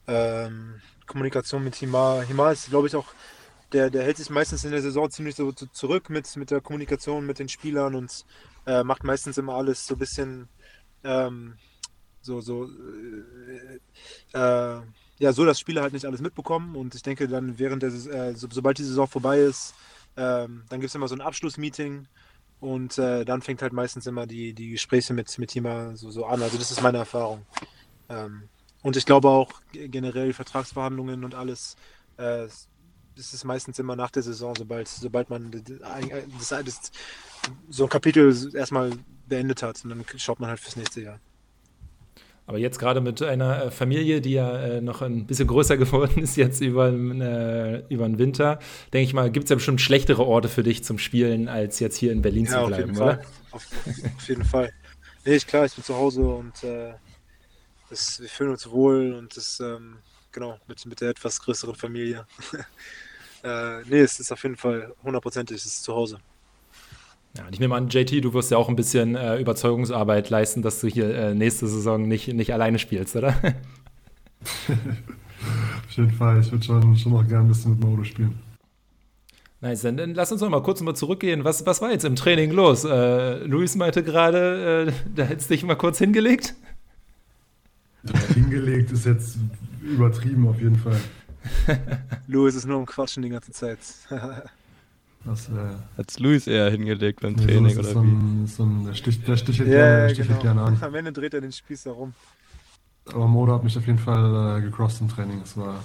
[0.07, 2.22] ähm, Kommunikation mit Hima.
[2.22, 3.07] Hima ist, glaube ich, auch,
[3.72, 6.61] der, der hält sich meistens in der Saison ziemlich so zu- zurück mit, mit der
[6.61, 8.24] Kommunikation mit den Spielern und
[8.66, 10.48] äh, macht meistens immer alles so ein bisschen
[11.03, 11.57] ähm,
[12.21, 13.81] so, so äh,
[14.39, 14.81] äh,
[15.19, 16.77] ja, so, dass Spieler halt nicht alles mitbekommen.
[16.77, 19.75] Und ich denke, dann während der, äh, so, sobald die Saison vorbei ist,
[20.17, 22.07] ähm, dann gibt es immer so ein Abschlussmeeting
[22.61, 26.27] und äh, dann fängt halt meistens immer die, die Gespräche mit, mit Thema so, so
[26.27, 26.43] an.
[26.43, 27.47] Also das ist meine Erfahrung.
[28.09, 28.49] Ähm,
[28.83, 31.77] und ich glaube auch generell Vertragsverhandlungen und alles,
[32.17, 32.47] äh,
[33.17, 36.93] ist meistens immer nach der Saison, sobald, sobald man das, das,
[37.69, 38.93] so ein Kapitel erstmal
[39.27, 39.85] beendet hat.
[39.85, 41.21] Und dann schaut man halt fürs nächste Jahr.
[42.51, 46.21] Aber jetzt gerade mit einer äh, Familie, die ja äh, noch ein bisschen größer geworden
[46.21, 48.59] ist, jetzt über, äh, über den Winter,
[48.93, 51.97] denke ich mal, gibt es ja bestimmt schlechtere Orte für dich zum Spielen, als jetzt
[51.97, 53.19] hier in Berlin zu Ja, auf bleiben, jeden oder?
[53.19, 53.27] Fall.
[53.53, 53.67] Auf,
[54.17, 54.73] auf jeden Fall.
[55.25, 56.93] Nee, ich, klar, ich bin zu Hause und äh,
[57.89, 59.99] das, wir fühlen uns wohl und das, ähm,
[60.33, 62.27] genau, mit, mit der etwas größeren Familie.
[63.45, 66.19] äh, nee, es ist auf jeden Fall hundertprozentig, es ist zu Hause.
[67.37, 70.81] Ja, ich nehme an, JT, du wirst ja auch ein bisschen äh, Überzeugungsarbeit leisten, dass
[70.81, 73.37] du hier äh, nächste Saison nicht, nicht alleine spielst, oder?
[74.40, 78.38] Auf jeden Fall, ich würde schon, schon noch gerne ein bisschen mit Modo spielen.
[79.61, 81.45] Nice, dann, dann lass uns noch mal kurz mal zurückgehen.
[81.45, 82.85] Was, was war jetzt im Training los?
[82.85, 86.55] Äh, Luis meinte gerade, äh, da hättest du dich mal kurz hingelegt.
[88.35, 89.37] Hingelegt ist jetzt
[89.83, 90.99] übertrieben auf jeden Fall.
[92.27, 93.79] Louis ist nur am Quatschen die ganze Zeit.
[95.25, 95.53] Das, äh,
[95.99, 98.09] Hat's Luis eher hingelegt beim Training so es oder so wie?
[98.09, 100.41] ein, so ein, der, Stich, der stichelt, Ja, gerne, der stichelt genau.
[100.41, 100.79] gerne an.
[100.81, 102.15] Am Ende dreht er den Spieß herum.
[103.07, 105.41] Aber Modo hat mich auf jeden Fall äh, gecrossed im Training.
[105.43, 105.83] Es war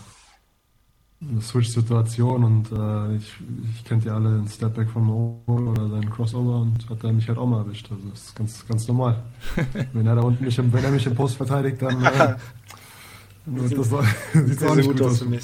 [1.21, 3.33] eine Switch-Situation und äh, ich,
[3.73, 7.27] ich kennt ja alle den Stepback von Modo oder seinen Crossover und hat er mich
[7.27, 7.89] halt auch mal erwischt.
[7.91, 9.21] Also das ist ganz, ganz normal.
[9.93, 12.35] wenn er da unten mich im, wenn er mich im Post verteidigt, dann, äh,
[13.45, 15.43] das, sieht Sehr, auch nicht gut aus für mich.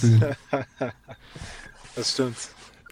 [1.95, 2.37] das stimmt.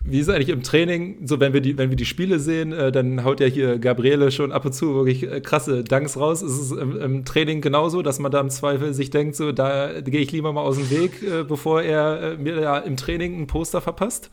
[0.03, 2.91] Wie ist eigentlich im Training, so wenn wir die, wenn wir die Spiele sehen, äh,
[2.91, 6.41] dann haut ja hier Gabriele schon ab und zu wirklich äh, krasse Danks raus.
[6.41, 9.99] Ist es im, im Training genauso, dass man da im Zweifel sich denkt, so da
[10.01, 13.41] gehe ich lieber mal aus dem Weg, äh, bevor er äh, mir da im Training
[13.41, 14.31] ein Poster verpasst?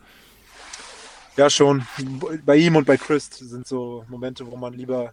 [1.36, 1.84] Ja, schon.
[2.46, 5.12] Bei ihm und bei Chris sind so Momente, wo man lieber,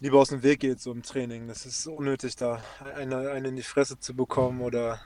[0.00, 1.46] lieber aus dem Weg geht, so im Training.
[1.46, 2.60] Das ist unnötig, da
[2.96, 5.00] eine, eine in die Fresse zu bekommen oder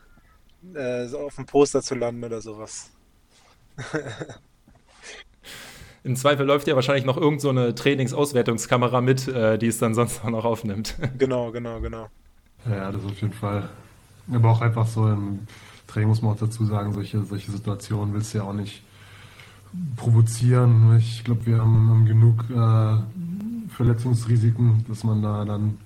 [0.74, 2.90] äh, auf dem Poster zu landen oder sowas.
[6.04, 9.94] Im Zweifel läuft ja wahrscheinlich noch irgend so eine Trainingsauswertungskamera mit, äh, die es dann
[9.94, 10.96] sonst auch noch aufnimmt.
[11.18, 12.08] Genau, genau, genau.
[12.68, 13.68] Ja, das auf jeden Fall.
[14.32, 15.46] Aber auch einfach so im
[15.86, 18.82] Training muss man auch dazu sagen, solche, solche Situationen willst du ja auch nicht
[19.96, 20.96] provozieren.
[20.98, 25.78] Ich glaube, wir haben, haben genug äh, Verletzungsrisiken, dass man da dann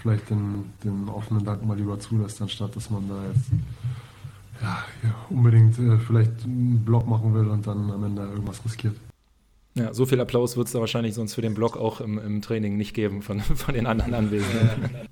[0.00, 3.50] vielleicht den, den offenen Dank mal lieber zulässt, anstatt dass man da jetzt
[4.62, 8.96] ja, ja unbedingt äh, vielleicht einen Block machen will und dann am Ende irgendwas riskiert.
[9.74, 12.42] Ja, so viel Applaus wird es da wahrscheinlich sonst für den Block auch im, im
[12.42, 15.08] Training nicht geben von, von den anderen Anwesenden.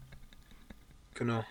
[1.15, 1.45] Genau.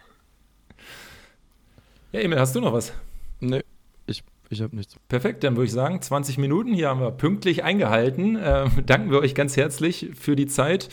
[2.12, 2.94] Ja, Emil, hast du noch was?
[3.40, 3.64] Nee,
[4.06, 4.96] ich, ich habe nichts.
[5.08, 8.38] Perfekt, dann würde ich sagen, 20 Minuten, hier haben wir pünktlich eingehalten.
[8.42, 10.90] Ähm, danken wir euch ganz herzlich für die Zeit.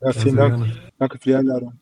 [0.00, 0.56] Ja, vielen Dank.
[0.56, 0.76] gerne.
[0.98, 1.80] Danke für die Einladung.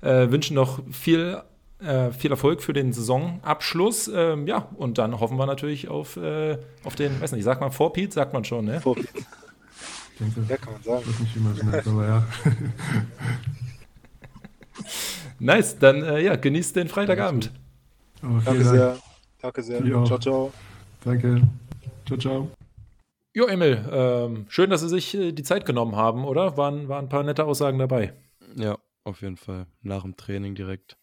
[0.00, 1.42] Äh, wünschen noch viel,
[1.78, 4.08] äh, viel Erfolg für den Saisonabschluss.
[4.14, 7.72] Ähm, ja, und dann hoffen wir natürlich auf, äh, auf den, weiß nicht, sagt man
[7.72, 8.80] Vorpiet, sagt man schon, ne?
[10.18, 11.02] Denke, Ja, kann man sagen.
[11.02, 12.26] ich weiß nicht, wie man es nennt, aber ja.
[15.38, 17.52] Nice, dann äh, ja, genießt den Freitagabend.
[18.22, 18.76] Aber Danke vielen Dank.
[18.76, 18.98] sehr.
[19.42, 19.84] Danke sehr.
[19.86, 20.04] Ja.
[20.04, 20.52] Ciao, ciao.
[21.04, 21.42] Danke.
[22.06, 22.50] Ciao, ciao.
[23.34, 26.56] Jo, Emil, ähm, schön, dass Sie sich äh, die Zeit genommen haben, oder?
[26.56, 28.14] Waren, waren ein paar nette Aussagen dabei.
[28.54, 29.66] Ja, auf jeden Fall.
[29.82, 30.96] Nach dem Training direkt.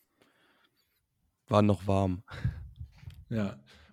[1.53, 2.23] War noch warm.
[3.29, 3.43] Ja.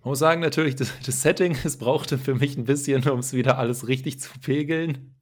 [0.02, 3.34] Man muss sagen, natürlich, das, das Setting, es brauchte für mich ein bisschen, um es
[3.34, 5.14] wieder alles richtig zu pegeln.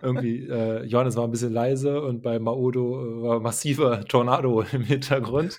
[0.00, 4.82] Irgendwie, äh, Johannes war ein bisschen leise und bei Maodo äh, war massiver Tornado im
[4.82, 5.58] Hintergrund.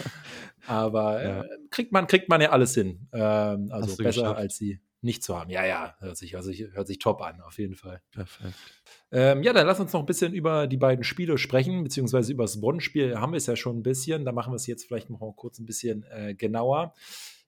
[0.66, 1.40] Aber Ja.
[1.42, 3.08] äh, kriegt, man, kriegt man ja alles hin.
[3.12, 4.38] Ähm, also besser geschafft.
[4.38, 5.50] als sie nicht zu haben.
[5.50, 8.00] Ja, ja, hört sich, hört, sich, hört sich top an, auf jeden Fall.
[8.12, 8.54] Perfekt.
[9.10, 12.44] Ähm, ja, dann lass uns noch ein bisschen über die beiden Spiele sprechen, beziehungsweise über
[12.44, 14.24] das Bonn-Spiel haben wir es ja schon ein bisschen.
[14.24, 16.94] Da machen wir es jetzt vielleicht noch mal kurz ein bisschen äh, genauer.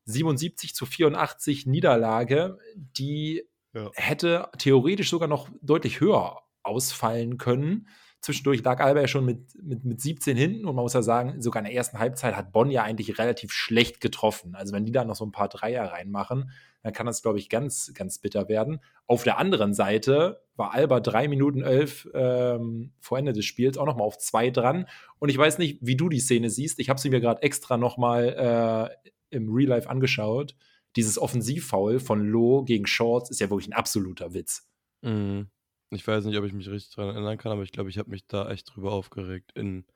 [0.06, 3.90] 77 zu 84 Niederlage, die Ja.
[3.94, 7.88] hätte theoretisch sogar noch deutlich höher ausfallen können.
[8.20, 11.42] Zwischendurch lag Alba ja schon mit, mit, mit 17 hinten und man muss ja sagen,
[11.42, 14.54] sogar in der ersten Halbzeit hat Bonn ja eigentlich relativ schlecht getroffen.
[14.54, 16.50] Also wenn die da noch so ein paar Dreier reinmachen,
[16.84, 18.78] dann kann das, glaube ich, ganz, ganz bitter werden.
[19.06, 23.86] Auf der anderen Seite war Alba drei Minuten elf ähm, vor Ende des Spiels auch
[23.86, 24.86] noch mal auf zwei dran.
[25.18, 26.78] Und ich weiß nicht, wie du die Szene siehst.
[26.78, 30.54] Ich habe sie mir gerade extra noch mal äh, im Real Life angeschaut.
[30.94, 34.68] Dieses Offensivfoul von Loh gegen Shorts ist ja wirklich ein absoluter Witz.
[35.00, 35.48] Mhm.
[35.88, 38.10] Ich weiß nicht, ob ich mich richtig daran erinnern kann, aber ich glaube, ich habe
[38.10, 39.86] mich da echt drüber aufgeregt in,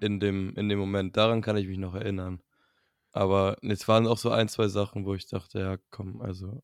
[0.00, 1.18] in, dem, in dem Moment.
[1.18, 2.40] Daran kann ich mich noch erinnern.
[3.16, 6.62] Aber es waren auch so ein, zwei Sachen, wo ich dachte, ja, komm, also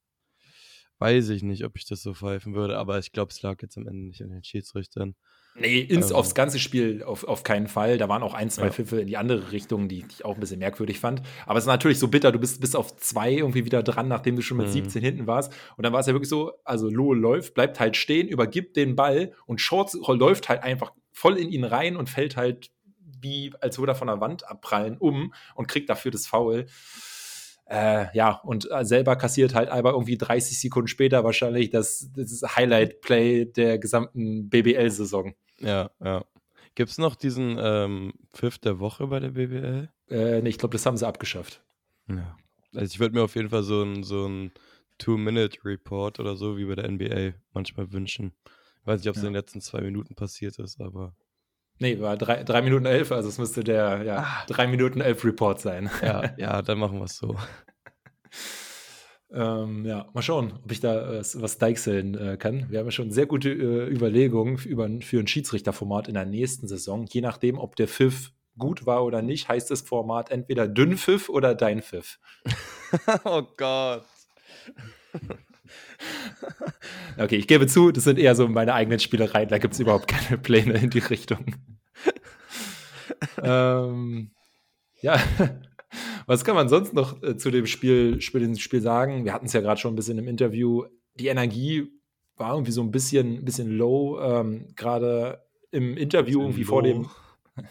[0.98, 3.78] weiß ich nicht, ob ich das so pfeifen würde, aber ich glaube, es lag jetzt
[3.78, 5.14] am Ende nicht an den Schiedsrichtern.
[5.54, 6.16] Nee, ins, Ähm.
[6.16, 7.98] aufs ganze Spiel auf, auf keinen Fall.
[7.98, 8.70] Da waren auch ein, zwei Ja.
[8.72, 11.22] Pfiffe in die andere Richtung, die, die ich auch ein bisschen merkwürdig fand.
[11.46, 14.36] Aber es ist natürlich so bitter, du bist bis auf zwei irgendwie wieder dran, nachdem
[14.36, 14.72] du schon mit Mhm.
[14.72, 15.52] 17 hinten warst.
[15.76, 18.94] Und dann war es ja wirklich so, also Lohe läuft, bleibt halt stehen, übergibt den
[18.96, 22.70] Ball und Shorts läuft halt einfach voll in ihn rein und fällt halt
[23.20, 26.66] wie, als würde er von der Wand abprallen, um und kriegt dafür das Foul.
[27.66, 32.42] Äh, ja, und äh, selber kassiert halt Alba irgendwie 30 Sekunden später wahrscheinlich das, das
[32.56, 35.34] Highlight-Play der gesamten BBL-Saison.
[35.60, 36.24] Ja, ja.
[36.74, 39.88] Gibt es noch diesen ähm, Pfiff der Woche bei der BBL?
[40.08, 41.62] Äh, nee, ich glaube, das haben sie abgeschafft.
[42.08, 42.36] Ja.
[42.74, 44.52] Also ich würde mir auf jeden Fall so ein, so ein
[44.98, 48.32] Two-Minute-Report oder so wie bei der NBA manchmal wünschen.
[48.80, 49.28] Ich weiß nicht, ob es Ja.
[49.28, 51.14] in den letzten zwei Minuten passiert ist, aber
[51.82, 54.44] Nee, war drei, drei Minuten elf, also es müsste der ja, Ah.
[54.46, 55.90] drei Minuten elf Report sein.
[56.02, 57.36] ja, ja, dann machen wir es so.
[59.32, 62.66] ähm, ja, mal schauen, ob ich da äh, was deichseln äh, kann.
[62.70, 66.26] Wir haben ja schon sehr gute äh, Überlegungen für, über, für ein Schiedsrichterformat in der
[66.26, 67.06] nächsten Saison.
[67.08, 71.54] Je nachdem, ob der Pfiff gut war oder nicht, heißt das Format entweder Dünnpfiff oder
[71.54, 72.18] Dein Pfiff.
[73.24, 74.04] oh Gott.
[77.18, 80.08] Okay, ich gebe zu, das sind eher so meine eigenen Spielereien, da gibt es überhaupt
[80.08, 81.54] keine Pläne in die Richtung.
[83.42, 84.30] ähm,
[85.02, 85.20] ja,
[86.26, 89.24] was kann man sonst noch äh, zu dem Spiel, Spiel, Spiel sagen?
[89.24, 90.84] Wir hatten es ja gerade schon ein bisschen im Interview.
[91.14, 91.88] Die Energie
[92.36, 97.08] war irgendwie so ein bisschen, bisschen low, ähm, gerade im Interview irgendwie vor dem,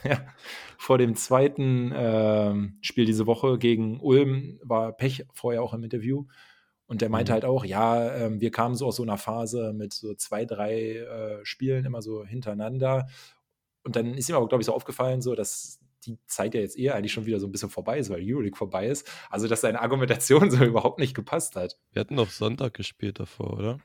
[0.03, 0.25] ja,
[0.77, 6.25] vor dem zweiten ähm, Spiel diese Woche gegen Ulm war Pech vorher auch im Interview.
[6.89, 7.33] Und der meinte Mhm.
[7.35, 10.95] halt auch, ja, ähm, wir kamen so aus so einer Phase mit so zwei, drei
[10.97, 13.07] äh, Spielen immer so hintereinander.
[13.83, 16.77] Und dann ist ihm aber, glaube ich, so aufgefallen, so, dass die Zeit ja jetzt
[16.77, 19.07] eher eigentlich schon wieder so ein bisschen vorbei ist, weil Euroleague vorbei ist.
[19.29, 21.77] Also, dass seine Argumentation so überhaupt nicht gepasst hat.
[21.91, 23.79] Wir hatten doch Sonntag gespielt davor, oder?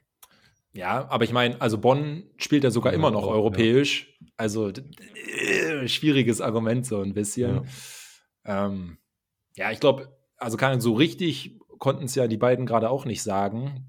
[0.73, 3.35] Ja, aber ich meine, also Bonn spielt ja sogar Ja, immer noch auch, ja.
[3.35, 4.19] europäisch.
[4.37, 7.67] Also d- d- schwieriges Argument so ein bisschen.
[8.45, 8.99] Ähm,
[9.57, 13.23] ja, ich glaube, also kann so richtig konnten es ja die beiden gerade auch nicht
[13.23, 13.87] sagen,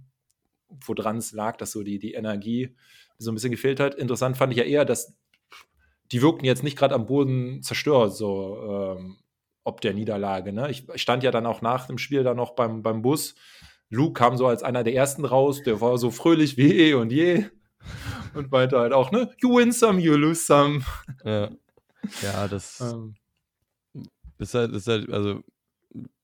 [0.70, 2.76] woran es lag, dass so die, die Energie
[3.18, 3.96] so ein bisschen gefehlt hat.
[3.96, 5.16] Interessant fand ich ja eher, dass
[6.12, 9.18] die wirkten jetzt nicht gerade am Boden zerstört, so ähm,
[9.64, 10.54] ob der Niederlage.
[10.54, 10.70] Ne?
[10.70, 13.36] Ich stand ja dann auch nach dem Spiel dann noch beim, beim Bus.
[13.90, 17.12] Luke kam so als einer der ersten raus, der war so fröhlich wie eh und
[17.12, 17.46] je
[18.34, 20.82] und meinte halt auch, ne, you win some, you lose some.
[21.24, 21.50] Ja,
[22.22, 23.16] ja das ähm.
[24.38, 25.42] ist, halt, ist halt, also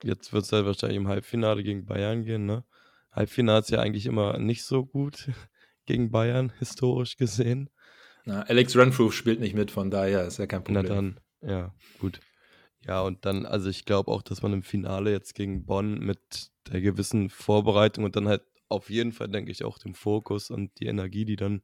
[0.04, 2.64] jetzt wird es halt wahrscheinlich im Halbfinale gegen Bayern gehen, ne?
[3.12, 5.30] Halbfinale ist ja eigentlich immer nicht so gut
[5.86, 7.70] gegen Bayern, historisch gesehen.
[8.26, 10.84] Na, Alex Renfrew spielt nicht mit, von daher ist ja kein Problem.
[10.84, 12.20] Na dann, ja, gut.
[12.86, 16.52] Ja, und dann, also ich glaube auch, dass man im Finale jetzt gegen Bonn mit
[16.72, 20.80] der gewissen Vorbereitung und dann halt auf jeden Fall, denke ich, auch dem Fokus und
[20.80, 21.62] die Energie, die dann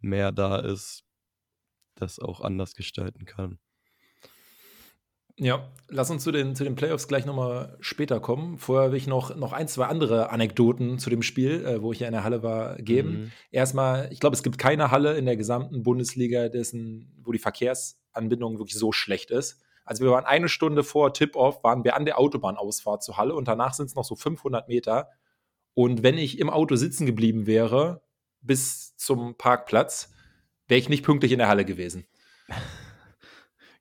[0.00, 1.04] mehr da ist,
[1.94, 3.58] das auch anders gestalten kann.
[5.38, 8.56] Ja, lass uns zu den, zu den Playoffs gleich nochmal später kommen.
[8.56, 12.00] Vorher will ich noch, noch ein, zwei andere Anekdoten zu dem Spiel, äh, wo ich
[12.00, 13.10] ja in der Halle war, geben.
[13.10, 13.32] Mhm.
[13.50, 18.58] Erstmal, ich glaube, es gibt keine Halle in der gesamten Bundesliga, dessen, wo die Verkehrsanbindung
[18.58, 19.60] wirklich so schlecht ist.
[19.84, 23.46] Also wir waren eine Stunde vor Tip-Off, waren wir an der Autobahnausfahrt zur Halle und
[23.46, 25.10] danach sind es noch so 500 Meter.
[25.74, 28.02] Und wenn ich im Auto sitzen geblieben wäre,
[28.40, 30.12] bis zum Parkplatz,
[30.66, 32.06] wäre ich nicht pünktlich in der Halle gewesen.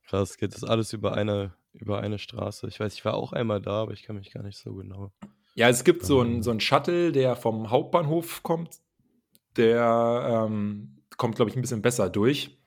[0.05, 2.67] Krass, geht das alles über eine, über eine Straße?
[2.67, 5.11] Ich weiß, ich war auch einmal da, aber ich kann mich gar nicht so genau.
[5.55, 8.79] Ja, es gibt so einen so Shuttle, der vom Hauptbahnhof kommt.
[9.57, 12.57] Der ähm, kommt, glaube ich, ein bisschen besser durch.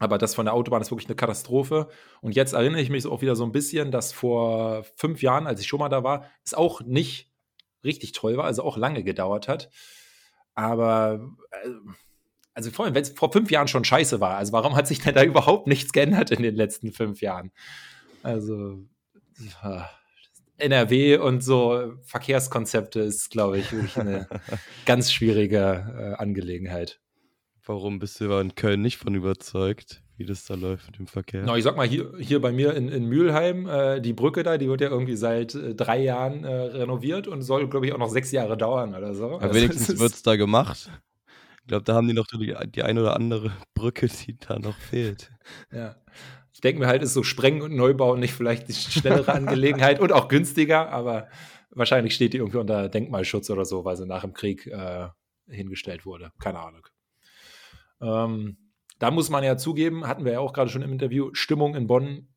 [0.00, 1.88] Aber das von der Autobahn ist wirklich eine Katastrophe.
[2.20, 5.60] Und jetzt erinnere ich mich auch wieder so ein bisschen, dass vor fünf Jahren, als
[5.60, 7.32] ich schon mal da war, es auch nicht
[7.84, 9.70] richtig toll war, also auch lange gedauert hat.
[10.54, 11.30] Aber
[11.62, 11.68] äh,
[12.54, 15.00] also vor allem, wenn es vor fünf Jahren schon scheiße war, also warum hat sich
[15.00, 17.50] denn da überhaupt nichts geändert in den letzten fünf Jahren?
[18.22, 18.78] Also
[20.58, 24.28] NRW und so Verkehrskonzepte ist, glaube ich, wirklich eine
[24.86, 27.00] ganz schwierige äh, Angelegenheit.
[27.66, 31.44] Warum bist du in Köln nicht von überzeugt, wie das da läuft mit dem Verkehr?
[31.46, 34.58] Na, ich sag mal, hier, hier bei mir in, in Mülheim, äh, die Brücke da,
[34.58, 37.98] die wird ja irgendwie seit äh, drei Jahren äh, renoviert und soll, glaube ich, auch
[37.98, 39.36] noch sechs Jahre dauern oder so.
[39.36, 40.90] Aber also, wenigstens wird es da gemacht.
[41.64, 44.76] Ich glaube, da haben die noch die, die ein oder andere Brücke, die da noch
[44.76, 45.32] fehlt.
[45.72, 45.96] Ja.
[46.52, 50.12] Ich denke mir halt, ist so Sprengen und Neubau nicht vielleicht die schnellere Angelegenheit und
[50.12, 51.28] auch günstiger, aber
[51.70, 55.08] wahrscheinlich steht die irgendwie unter Denkmalschutz oder so, weil sie nach dem Krieg äh,
[55.48, 56.32] hingestellt wurde.
[56.38, 56.86] Keine Ahnung.
[58.02, 58.58] Ähm,
[58.98, 61.86] da muss man ja zugeben, hatten wir ja auch gerade schon im Interview, Stimmung in
[61.86, 62.28] Bonn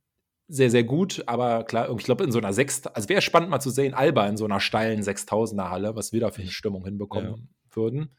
[0.47, 3.59] sehr, sehr gut, aber klar, ich glaube, in so einer Sechst, also wäre spannend mal
[3.59, 6.85] zu sehen, Alba in so einer steilen 6000er Halle, was wir da für eine Stimmung
[6.85, 7.75] hinbekommen ja.
[7.75, 8.15] würden.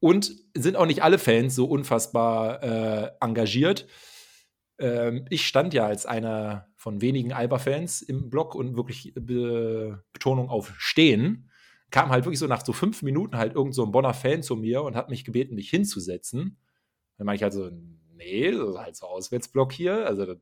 [0.00, 3.86] Und sind auch nicht alle Fans so unfassbar äh, engagiert.
[4.78, 10.48] Ähm, ich stand ja als einer von wenigen Alba-Fans im Blog und wirklich Be Betonung
[10.48, 11.50] auf Stehen.
[11.90, 14.56] Kam halt wirklich so nach so fünf Minuten halt irgend so ein Bonner Fan zu
[14.56, 16.58] mir und hat mich gebeten, mich hinzusetzen.
[17.16, 17.70] Dann meine ich halt so,
[18.14, 20.06] nee, das ist halt so Auswärtsblock hier.
[20.06, 20.36] Also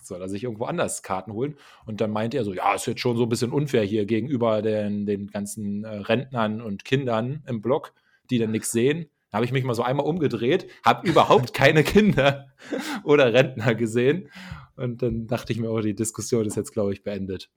[0.00, 1.56] soll er sich irgendwo anders Karten holen.
[1.84, 4.62] Und dann meinte er so, ja, ist jetzt schon so ein bisschen unfair hier gegenüber
[4.62, 7.92] den, den ganzen äh, Rentnern und Kindern im Block
[8.30, 9.10] die dann nichts sehen.
[9.30, 12.46] Da habe ich mich mal so einmal umgedreht, habe überhaupt keine Kinder
[13.04, 14.30] oder Rentner gesehen.
[14.76, 17.50] Und dann dachte ich mir, oh, die Diskussion ist jetzt, glaube ich, beendet.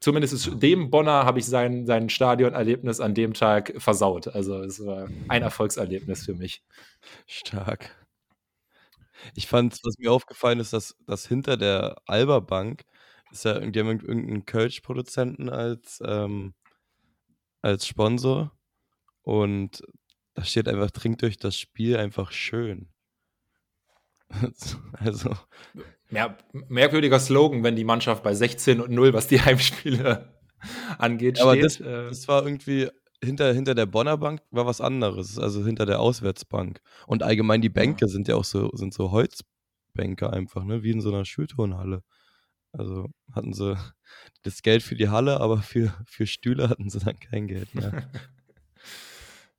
[0.00, 4.28] Zumindest ist dem Bonner habe ich sein, sein Stadionerlebnis an dem Tag versaut.
[4.28, 6.62] Also es war ein Erfolgserlebnis für mich.
[7.26, 7.90] Stark.
[9.34, 12.84] Ich fand, was mir aufgefallen ist, dass, dass hinter der Alba Bank
[13.34, 16.54] ist ja die haben irgendeinen Kölsch-Produzenten als, ähm,
[17.62, 18.52] als Sponsor.
[19.22, 19.82] Und
[20.34, 22.88] da steht einfach, trinkt euch das Spiel einfach schön.
[24.92, 25.34] also.
[26.10, 26.36] Ja,
[26.68, 30.34] merkwürdiger Slogan, wenn die Mannschaft bei 16 und 0, was die Heimspiele
[30.98, 31.64] angeht, Aber steht.
[31.64, 32.08] Das, äh.
[32.08, 32.88] das war irgendwie
[33.22, 36.80] hinter, hinter der Bonner Bank war was anderes, also hinter der Auswärtsbank.
[37.06, 38.08] Und allgemein die Bänke ja.
[38.08, 40.82] sind ja auch so, sind so Holzbänke einfach, ne?
[40.82, 42.02] Wie in so einer Schulturnhalle.
[42.72, 43.76] Also hatten sie
[44.42, 48.10] das Geld für die Halle, aber für, für Stühle hatten sie dann kein Geld mehr.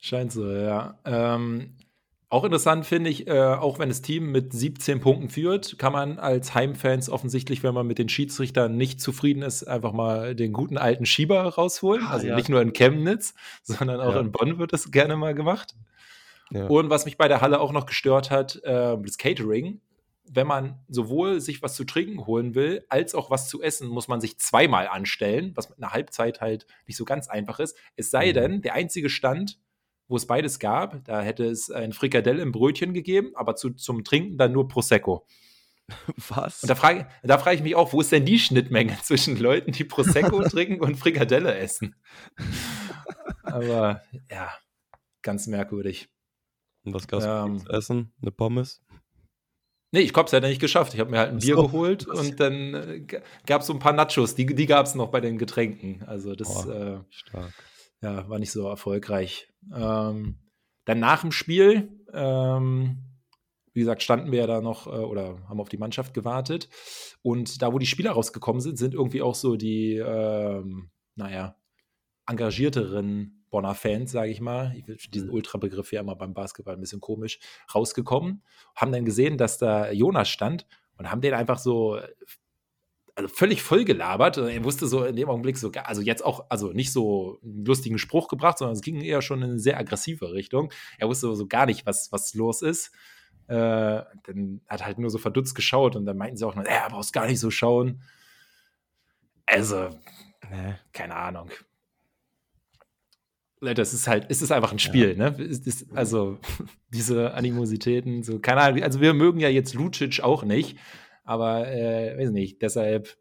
[0.06, 1.00] Scheint so, ja.
[1.04, 1.74] Ähm,
[2.30, 6.20] auch interessant finde ich, äh, auch wenn das Team mit 17 Punkten führt, kann man
[6.20, 10.78] als Heimfans offensichtlich, wenn man mit den Schiedsrichtern nicht zufrieden ist, einfach mal den guten
[10.78, 12.04] alten Schieber rausholen.
[12.06, 12.36] Ah, also ja.
[12.36, 14.20] nicht nur in Chemnitz, sondern auch ja.
[14.20, 15.74] in Bonn wird das gerne mal gemacht.
[16.52, 16.68] Ja.
[16.68, 19.82] Und was mich bei der Halle auch noch gestört hat, äh, das Catering.
[20.28, 24.08] Wenn man sowohl sich was zu trinken holen will, als auch was zu essen, muss
[24.08, 27.76] man sich zweimal anstellen, was mit einer Halbzeit halt nicht so ganz einfach ist.
[27.96, 28.34] Es sei mhm.
[28.34, 29.58] denn, der einzige Stand,
[30.08, 31.04] wo es beides gab.
[31.06, 35.26] Da hätte es ein Frikadell im Brötchen gegeben, aber zu, zum Trinken dann nur Prosecco.
[36.30, 36.64] Was?
[36.64, 39.72] Und da frage da frag ich mich auch, wo ist denn die Schnittmenge zwischen Leuten,
[39.72, 41.96] die Prosecco trinken und Frikadelle essen?
[43.44, 44.50] Aber ja,
[45.22, 46.10] ganz merkwürdig.
[46.84, 47.60] Und was gab's Ähm.
[47.60, 48.14] zu essen?
[48.22, 48.82] Eine Pommes?
[49.92, 50.94] Nee, ich hab's ja nicht geschafft.
[50.94, 51.64] Ich habe mir halt ein Bier so.
[51.64, 54.36] geholt und dann äh, g- gab's so ein paar Nachos.
[54.36, 56.04] Die, die gab's noch bei den Getränken.
[56.06, 56.76] Also das Boah.
[56.76, 57.54] äh, Stark.
[58.02, 59.52] Ja, war nicht so erfolgreich.
[59.74, 60.40] Ähm,
[60.86, 62.98] dann nach dem Spiel, ähm,
[63.74, 66.70] wie gesagt, standen wir ja da noch äh, oder haben auf die Mannschaft gewartet.
[67.22, 71.58] Und da, wo die Spieler rausgekommen sind, sind irgendwie auch so die, ähm, naja,
[72.28, 76.82] engagierteren Bonner Fans, sage ich mal, ich will diesen Ultra-Begriff ja immer beim Basketball ein
[76.82, 77.40] bisschen komisch,
[77.74, 78.44] rausgekommen,
[78.76, 82.00] haben dann gesehen, dass da Jonas stand und haben den einfach so
[83.16, 84.38] also völlig voll gelabert.
[84.38, 87.98] Er wusste so in dem Augenblick so, also jetzt auch, also nicht so einen lustigen
[87.98, 90.72] Spruch gebracht, sondern es ging eher schon in eine sehr aggressive Richtung.
[90.98, 92.92] Er wusste so gar nicht, was, was los ist.
[93.48, 93.56] Äh,
[94.24, 97.14] dann hat halt nur so verdutzt geschaut und dann meinten sie auch noch, ja, brauchst
[97.14, 98.02] gar nicht so schauen.
[99.46, 99.90] Also,
[100.52, 100.76] Nee.
[100.94, 101.50] keine Ahnung.
[103.62, 105.36] Es ist halt, es ist einfach ein Spiel, ne?
[105.40, 106.38] Es ist, also,
[106.90, 110.78] diese Animositäten, so, keine Ahnung, also wir mögen ja jetzt Lucic auch nicht,
[111.26, 113.18] aber, äh, weiß nicht, deshalb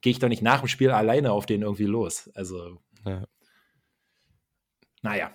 [0.00, 2.30] gehe ich doch nicht nach dem Spiel alleine auf den irgendwie los.
[2.34, 3.26] Also, Ja.
[5.02, 5.32] naja.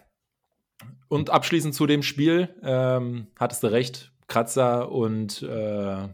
[1.08, 6.08] Und abschließend zu dem Spiel, ähm, hattest du recht, Kratzer und äh,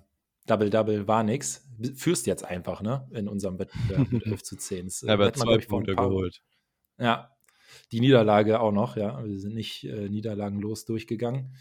[0.47, 1.65] Double-Double war nix.
[1.95, 3.08] Führst jetzt einfach, ne?
[3.12, 4.86] In unserem Wettbewerb mit 11 zu 10.
[4.86, 6.41] Das, äh, Er hat hätte man, zwei Punkte geholt.
[7.00, 7.32] Ja,
[7.91, 9.24] die Niederlage auch noch, ja.
[9.24, 11.56] Wir sind nicht äh, niederlagenlos durchgegangen.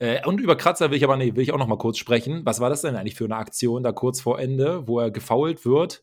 [0.00, 2.44] Äh, und über Kratzer will ich aber, nee, will ich auch noch mal kurz sprechen.
[2.44, 5.64] Was war das denn eigentlich für eine Aktion da kurz vor Ende, wo er gefoult
[5.64, 6.02] wird,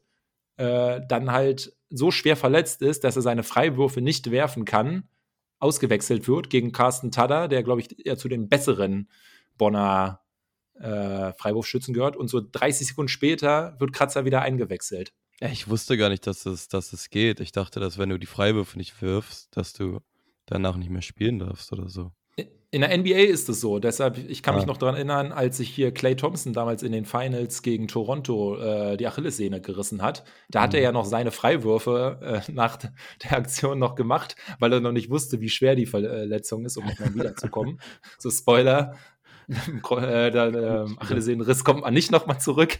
[0.55, 5.09] äh, dann halt so schwer verletzt ist, dass er seine Freiwürfe nicht werfen kann,
[5.59, 9.09] ausgewechselt wird gegen Carsten Tada, der, glaube ich, eher zu den besseren
[9.57, 10.21] Bonner
[10.79, 12.15] äh, Freiwurfschützen gehört.
[12.15, 15.13] Und so 30 Sekunden später wird Kratzer wieder eingewechselt.
[15.39, 17.39] Ich wusste gar nicht, dass es, dass es geht.
[17.39, 20.01] Ich dachte, dass wenn du die Freiwürfe nicht wirfst, dass du
[20.45, 22.11] danach nicht mehr spielen darfst oder so.
[22.69, 24.67] In der NBA ist es so, deshalb, ich kann mich Ah.
[24.67, 28.97] noch daran erinnern, als sich hier Clay Thompson damals in den Finals gegen Toronto äh,
[28.97, 30.25] die Achillessehne gerissen hat.
[30.49, 30.83] Da hat er Mhm.
[30.83, 32.77] ja noch seine Freiwürfe äh, nach
[33.23, 36.85] der Aktion noch gemacht, weil er noch nicht wusste, wie schwer die Verletzung ist, um
[36.85, 37.79] nochmal wiederzukommen.
[38.19, 38.95] so Spoiler,
[39.47, 42.79] äh, der äh, Achillessehnenriss kommt man nicht nochmal zurück.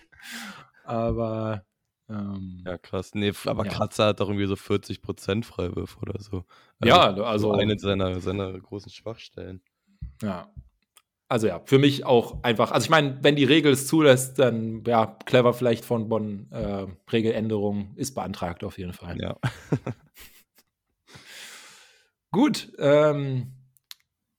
[0.84, 1.64] Aber
[2.10, 3.12] ähm, Ja, krass.
[3.14, 3.72] Nee, aber Ja.
[3.72, 6.44] Kratzer hat doch irgendwie so 40% Freiwürfe oder so.
[6.84, 9.62] Ja, so also- eine seiner, seiner großen Schwachstellen.
[10.22, 10.52] Ja.
[11.30, 14.84] Also ja, für mich auch einfach, also ich meine, wenn die Regel es zulässt, dann
[14.86, 19.20] ja, clever vielleicht von Bonn, äh, Regeländerung ist beantragt auf jeden Fall.
[19.20, 19.38] Ja.
[22.32, 23.52] Gut, ähm,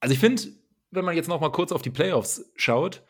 [0.00, 0.42] also ich finde,
[0.90, 3.02] wenn man jetzt noch mal kurz auf die Playoffs schaut,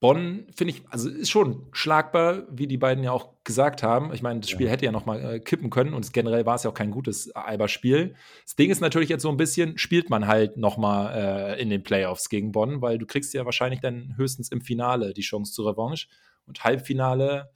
[0.00, 4.14] Bonn finde ich, also ist schon schlagbar, wie die beiden ja auch gesagt haben.
[4.14, 6.62] Ich meine, das Spiel hätte ja noch mal äh, kippen können und generell war es
[6.62, 8.14] ja auch kein gutes Alba-Spiel.
[8.44, 11.68] Das Ding ist natürlich jetzt so ein bisschen, spielt man halt noch mal äh, in
[11.68, 15.52] den Playoffs gegen Bonn, weil du kriegst ja wahrscheinlich dann höchstens im Finale die Chance
[15.52, 16.08] zur Revanche
[16.46, 17.50] und Halbfinale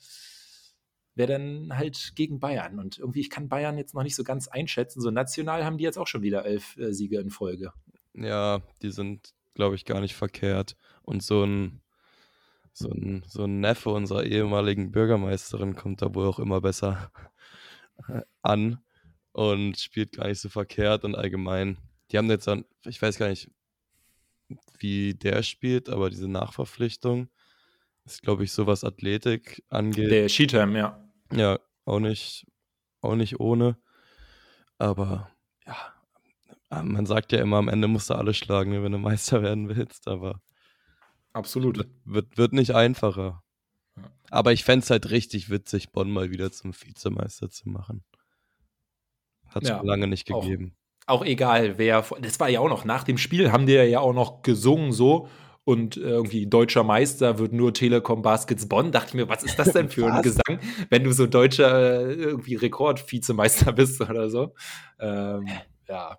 [1.14, 2.78] wäre dann halt gegen Bayern.
[2.78, 5.00] Und irgendwie, ich kann Bayern jetzt noch nicht so ganz einschätzen.
[5.00, 7.72] So national haben die jetzt auch schon wieder elf äh, Siege in Folge.
[8.14, 10.76] Ja, die sind, glaube ich, gar nicht verkehrt.
[11.02, 11.80] Und so ein,
[12.74, 17.10] so ein, so ein Neffe unserer ehemaligen Bürgermeisterin kommt da wohl auch immer besser
[18.42, 18.78] an
[19.32, 21.78] und spielt gar nicht so verkehrt und allgemein.
[22.10, 23.50] Die haben jetzt dann, ich weiß gar nicht,
[24.78, 27.30] wie der spielt, aber diese Nachverpflichtung
[28.04, 30.10] ist, glaube ich, so was Athletik angeht.
[30.10, 31.00] Der Sheetham, ja.
[31.32, 32.46] Ja, auch nicht,
[33.00, 33.78] auch nicht ohne.
[34.78, 35.30] Aber
[35.64, 39.68] ja, man sagt ja immer, am Ende musst du alle schlagen, wenn du Meister werden
[39.68, 40.42] willst, aber
[41.35, 41.77] Absolut.
[41.77, 43.42] wird, wird, wird nicht einfacher.
[43.97, 44.03] Ja.
[44.31, 48.03] Aber ich fände es halt richtig witzig, Bonn mal wieder zum Vizemeister zu machen.
[49.47, 50.40] Hat es Ja, lange nicht auch.
[50.42, 50.75] gegeben.
[51.07, 52.03] Auch egal, wer.
[52.23, 55.28] Das war ja auch noch nach dem Spiel, haben die ja auch noch gesungen so.
[55.66, 58.93] Und irgendwie deutscher Meister wird nur Telekom Baskets Bonn.
[58.93, 60.22] Dachte ich mir, was ist das denn für ein?
[60.22, 60.59] Gesang,
[60.91, 64.55] wenn du so deutscher irgendwie Rekord-Vizemeister bist oder so?
[64.99, 65.47] Ähm,
[65.89, 66.18] ja,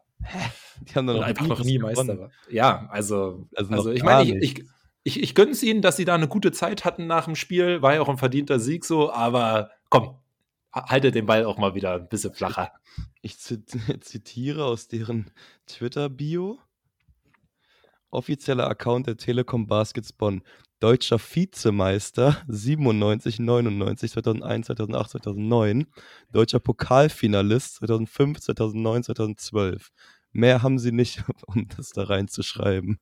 [0.82, 1.96] Die haben dann auch einfach noch nie gewonnen.
[1.96, 2.32] Meister war.
[2.50, 4.64] Ja, also, Also also, noch ich meine, ich, nicht.
[5.06, 7.82] Ich, ich, ich gönn's ihnen, dass sie da eine gute Zeit hatten nach dem Spiel.
[7.82, 10.18] War ja auch ein verdienter Sieg so, aber komm,
[10.74, 12.72] haltet den Ball auch mal wieder ein bisschen flacher.
[13.22, 13.70] Ich zit-
[14.04, 15.32] zitiere aus deren
[15.68, 16.60] Twitter-Bio.
[18.10, 20.42] Offizieller Account der Telekom Baskets Bonn.
[20.80, 25.86] Deutscher Vizemeister 97, 99, 2001, 2008, 2009.
[26.32, 29.92] Deutscher Pokalfinalist 2005, 2009, 2012.
[30.32, 33.00] Mehr haben sie nicht, um das da reinzuschreiben.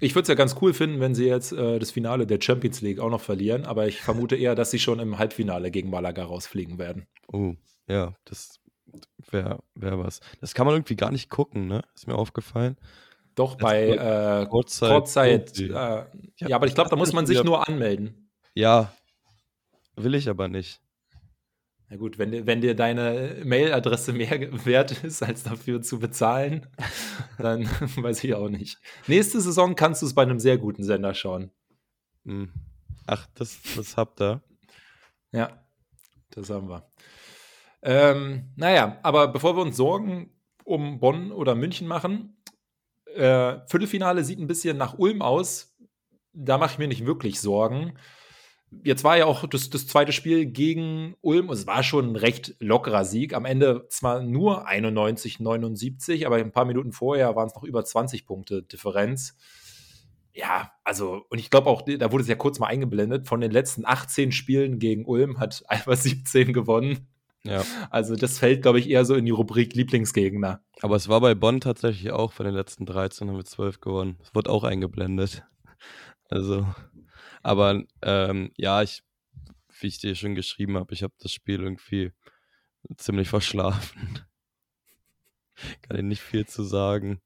[0.00, 2.80] Ich würde es ja ganz cool finden, wenn sie jetzt äh, das Finale der Champions
[2.82, 6.24] League auch noch verlieren, aber ich vermute eher, dass sie schon im Halbfinale gegen Malaga
[6.24, 7.06] rausfliegen werden.
[7.28, 7.54] Oh,
[7.88, 8.60] ja, das
[9.30, 10.20] wäre wär was.
[10.40, 11.82] Das kann man irgendwie gar nicht gucken, ne?
[11.94, 12.76] Ist mir aufgefallen.
[13.34, 14.90] Doch, bei äh, Kurzzeit.
[14.90, 16.06] Kurzzeit äh, ja,
[16.36, 18.30] ja, aber ich glaube, da muss man sich nur anmelden.
[18.54, 18.92] Ja,
[19.96, 20.80] will ich aber nicht.
[21.92, 24.30] Na gut, wenn, wenn dir deine Mailadresse mehr
[24.64, 26.66] wert ist, als dafür zu bezahlen,
[27.36, 27.64] dann
[27.96, 28.78] weiß ich auch nicht.
[29.08, 31.50] Nächste Saison kannst du es bei einem sehr guten Sender schauen.
[32.24, 32.50] Hm.
[33.06, 34.40] Ach, das, das habt ihr.
[35.32, 35.62] Ja,
[36.30, 36.90] das haben wir.
[37.82, 40.30] Ähm, naja, aber bevor wir uns Sorgen
[40.64, 42.42] um Bonn oder München machen,
[43.04, 45.76] äh, Viertelfinale sieht ein bisschen nach Ulm aus.
[46.32, 47.98] Da mache ich mir nicht wirklich Sorgen
[48.84, 51.50] jetzt war ja auch das, das zweite Spiel gegen Ulm.
[51.50, 53.34] Es war schon ein recht lockerer Sieg.
[53.34, 57.84] Am Ende zwar nur 91, 79, aber ein paar Minuten vorher waren es noch über
[57.84, 59.36] 20 Punkte Differenz.
[60.34, 63.50] Ja, also, und ich glaube auch, da wurde es ja kurz mal eingeblendet, von den
[63.50, 67.08] letzten 18 Spielen gegen Ulm hat Alba 17 gewonnen.
[67.44, 67.64] Ja.
[67.90, 70.62] Also, das fällt, glaube ich, eher so in die Rubrik Lieblingsgegner.
[70.80, 74.16] Aber es war bei Bonn tatsächlich auch, von den letzten 13 haben wir 12 gewonnen.
[74.22, 75.44] Es wurde auch eingeblendet.
[76.30, 76.66] Also.
[77.42, 79.02] Aber ähm, ja, ich,
[79.80, 82.12] wie ich dir schon geschrieben habe, ich habe das Spiel irgendwie
[82.96, 84.20] ziemlich verschlafen.
[85.82, 87.20] Kann ich nicht viel zu sagen.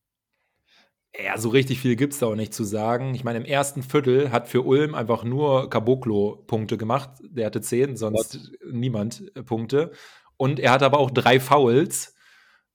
[1.19, 3.15] Ja, so richtig viel gibt es da auch nicht zu sagen.
[3.15, 7.11] Ich meine, im ersten Viertel hat für Ulm einfach nur Caboclo Punkte gemacht.
[7.23, 8.73] Der hatte zehn, sonst What?
[8.73, 9.93] niemand äh, Punkte.
[10.37, 12.15] Und er hat aber auch drei Fouls.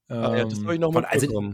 [0.08, 1.54] Ah, ja, das habe ich noch mal also,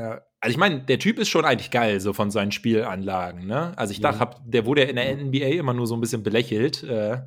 [0.00, 3.46] ja, also ich meine, der Typ ist schon eigentlich geil, so von seinen Spielanlagen.
[3.46, 3.76] Ne?
[3.76, 4.12] Also ich ja.
[4.12, 6.82] dachte, der wurde ja in der NBA immer nur so ein bisschen belächelt.
[6.82, 7.18] Äh,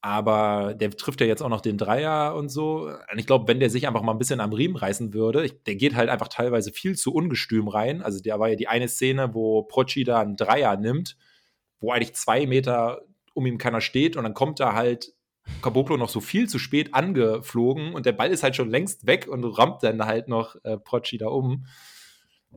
[0.00, 2.88] aber der trifft ja jetzt auch noch den Dreier und so.
[3.12, 5.62] Und ich glaube, wenn der sich einfach mal ein bisschen am Riemen reißen würde, ich,
[5.64, 8.00] der geht halt einfach teilweise viel zu ungestüm rein.
[8.00, 11.18] Also der war ja die eine Szene, wo Proci da einen Dreier nimmt,
[11.80, 13.02] wo eigentlich zwei Meter
[13.34, 15.12] um ihm keiner steht und dann kommt da halt
[15.62, 19.28] Caboclo noch so viel zu spät angeflogen und der Ball ist halt schon längst weg
[19.28, 21.66] und rammt dann halt noch äh, Proci da um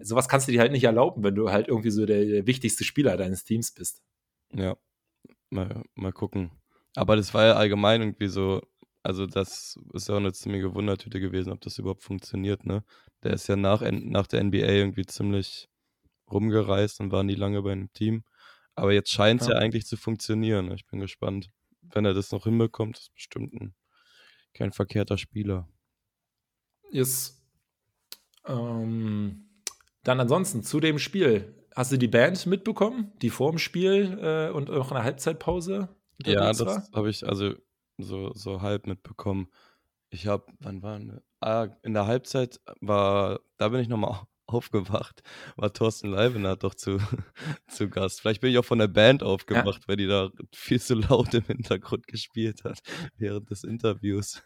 [0.01, 2.83] sowas kannst du dir halt nicht erlauben, wenn du halt irgendwie so der, der wichtigste
[2.83, 4.01] Spieler deines Teams bist.
[4.53, 4.75] Ja,
[5.49, 6.51] mal, mal gucken.
[6.95, 8.61] Aber das war ja allgemein irgendwie so,
[9.01, 12.83] also das ist ja auch eine ziemliche Wundertüte gewesen, ob das überhaupt funktioniert, ne?
[13.23, 15.69] Der ist ja nach, nach der NBA irgendwie ziemlich
[16.31, 18.23] rumgereist und war nie lange bei einem Team.
[18.75, 19.53] Aber jetzt scheint es ja.
[19.53, 19.59] ja.
[19.59, 20.71] eigentlich zu funktionieren.
[20.71, 21.49] Ich bin gespannt.
[21.91, 23.75] Wenn er das noch hinbekommt, ist bestimmt ein,
[24.53, 25.67] kein verkehrter Spieler.
[26.91, 27.43] Ist
[28.45, 29.49] ähm,
[30.03, 31.55] dann ansonsten zu dem Spiel.
[31.75, 35.89] Hast du die Band mitbekommen, die vor dem Spiel äh, und auch in der Halbzeitpause?
[36.23, 37.55] Ja, das habe ich also
[37.97, 39.49] so, so halb mitbekommen.
[40.09, 40.99] Ich habe, wann war?
[41.39, 45.21] Ah, in der Halbzeit war, da bin ich nochmal aufgewacht,
[45.55, 46.97] war Thorsten Leibener doch zu,
[47.67, 48.21] zu Gast.
[48.21, 49.87] Vielleicht bin ich auch von der Band aufgewacht, ja.
[49.87, 52.79] weil die da viel zu laut im Hintergrund gespielt hat
[53.17, 54.43] während des Interviews.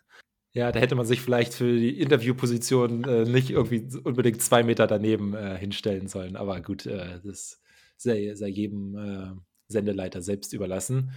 [0.54, 4.88] Ja, da hätte man sich vielleicht für die Interviewposition äh, nicht irgendwie unbedingt zwei Meter
[4.88, 6.36] daneben äh, hinstellen sollen.
[6.36, 7.62] Aber gut, äh, das
[7.96, 11.12] sei, sei jedem äh, Sendeleiter selbst überlassen.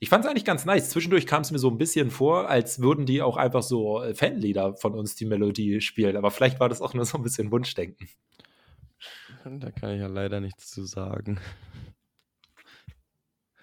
[0.00, 0.90] Ich fand es eigentlich ganz nice.
[0.90, 4.14] Zwischendurch kam es mir so ein bisschen vor, als würden die auch einfach so äh,
[4.14, 6.16] Fanlieder von uns die Melodie spielen.
[6.16, 8.08] Aber vielleicht war das auch nur so ein bisschen Wunschdenken.
[9.44, 11.38] Da kann ich ja leider nichts zu sagen.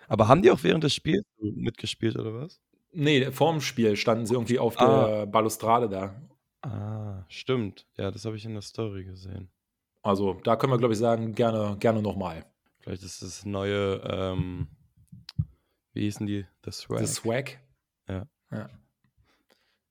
[0.07, 2.59] Aber haben die auch während des Spiels mitgespielt oder was?
[2.91, 5.07] Nee, vorm Spiel standen sie irgendwie auf ah.
[5.07, 6.15] der Balustrade da.
[6.61, 7.87] Ah, stimmt.
[7.97, 9.49] Ja, das habe ich in der Story gesehen.
[10.03, 12.45] Also, da können wir, glaube ich, sagen, gerne, gerne nochmal.
[12.81, 14.67] Vielleicht ist das neue, ähm,
[15.93, 16.45] wie hießen die?
[16.65, 16.99] The Swag.
[16.99, 17.59] The Swag.
[18.07, 18.27] Ja.
[18.51, 18.69] ja.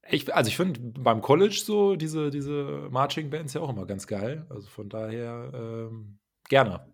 [0.08, 4.06] Ich, also ich finde beim College so diese, diese Marching Bands ja auch immer ganz
[4.06, 4.44] geil.
[4.50, 6.18] Also von daher ähm,
[6.48, 6.92] gerne.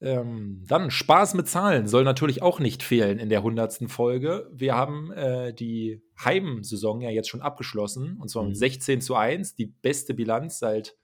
[0.00, 4.48] Ähm, dann Spaß mit Zahlen soll natürlich auch nicht fehlen in der hundertsten Folge.
[4.52, 9.00] Wir haben äh, die Heimsaison ja jetzt schon abgeschlossen und zwar mit 16 mhm.
[9.00, 10.96] zu 1, die beste Bilanz seit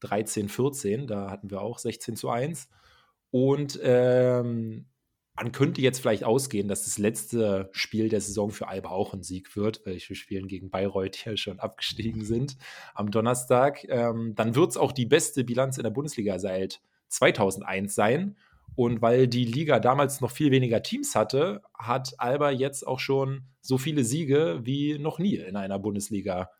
[0.00, 1.06] 13, 14.
[1.06, 2.68] Da hatten wir auch 16 zu 1.
[3.30, 4.86] Und ähm,
[5.36, 9.22] man könnte jetzt vielleicht ausgehen, dass das letzte Spiel der Saison für Alba auch ein
[9.22, 12.56] Sieg wird, weil wir spielen gegen Bayreuth hier schon abgestiegen sind
[12.94, 13.84] am Donnerstag.
[13.88, 18.36] Ähm, dann wird es auch die beste Bilanz in der Bundesliga seit 2001 sein.
[18.76, 23.46] Und weil die Liga damals noch viel weniger Teams hatte, hat Alba jetzt auch schon
[23.60, 26.50] so viele Siege wie noch nie in einer Bundesliga.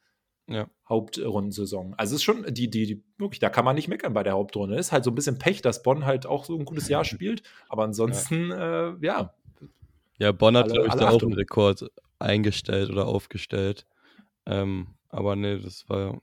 [0.51, 0.68] Ja.
[0.88, 1.94] Hauptrundensaison.
[1.96, 4.32] Also es ist schon, die, die, die, wirklich, da kann man nicht meckern bei der
[4.32, 4.76] Hauptrunde.
[4.76, 7.42] Ist halt so ein bisschen Pech, dass Bonn halt auch so ein gutes Jahr spielt.
[7.68, 8.90] Aber ansonsten, ja.
[8.90, 9.34] Äh, ja.
[10.18, 13.86] Ja, Bonn hat, glaube ich, da auch einen Rekord eingestellt oder aufgestellt.
[14.44, 16.20] Ähm, aber nee, das war,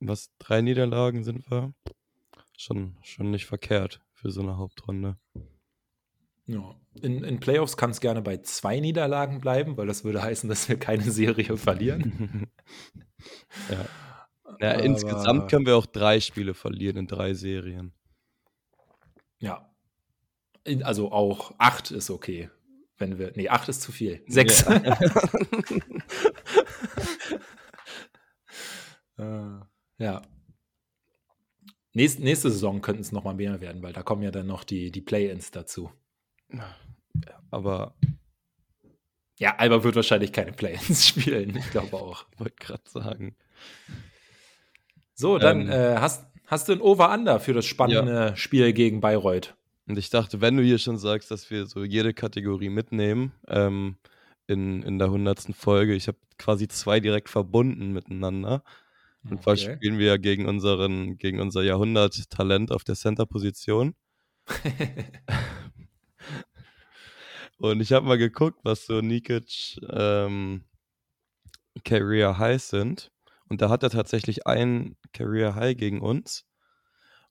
[0.00, 1.74] was, drei Niederlagen sind wir?
[2.56, 5.16] schon, schon nicht verkehrt für so eine Hauptrunde.
[6.46, 6.74] Ja.
[7.00, 10.68] In, in Playoffs kann es gerne bei zwei Niederlagen bleiben, weil das würde heißen, dass
[10.68, 12.50] wir keine Serie verlieren.
[13.70, 13.86] ja.
[14.60, 17.92] ja insgesamt können wir auch drei Spiele verlieren in drei Serien.
[19.38, 19.70] Ja.
[20.82, 22.50] Also auch acht ist okay.
[22.96, 23.32] Wenn wir.
[23.34, 24.22] Nee, acht ist zu viel.
[24.28, 24.64] Sechs.
[24.64, 24.76] Ja.
[29.18, 29.60] äh,
[29.98, 30.22] ja.
[31.92, 34.90] Nächste, nächste Saison könnten es nochmal mehr werden, weil da kommen ja dann noch die,
[34.90, 35.90] die Play-Ins dazu.
[37.50, 37.94] Aber.
[39.36, 41.56] Ja, Alba wird wahrscheinlich keine Play-Ins spielen.
[41.56, 42.26] Ich glaube auch.
[42.38, 43.36] Wollte gerade sagen.
[45.14, 48.36] So, dann ähm, äh, hast, hast du ein Over-Under für das spannende ja.
[48.36, 49.54] Spiel gegen Bayreuth.
[49.86, 53.96] Und ich dachte, wenn du hier schon sagst, dass wir so jede Kategorie mitnehmen ähm,
[54.46, 58.62] in, in der hundertsten Folge, ich habe quasi zwei direkt verbunden miteinander.
[59.28, 59.74] Und zwar okay.
[59.76, 63.94] spielen wir ja gegen, unseren, gegen unser Jahrhundert-Talent auf der Center-Position.
[67.58, 70.64] Und ich habe mal geguckt, was so Nikic ähm,
[71.84, 73.10] Career Highs sind.
[73.48, 76.44] Und da hat er tatsächlich ein Career High gegen uns.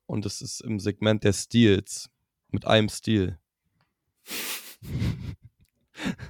[0.05, 2.09] Und das ist im Segment der Steals.
[2.49, 3.39] Mit einem Stil.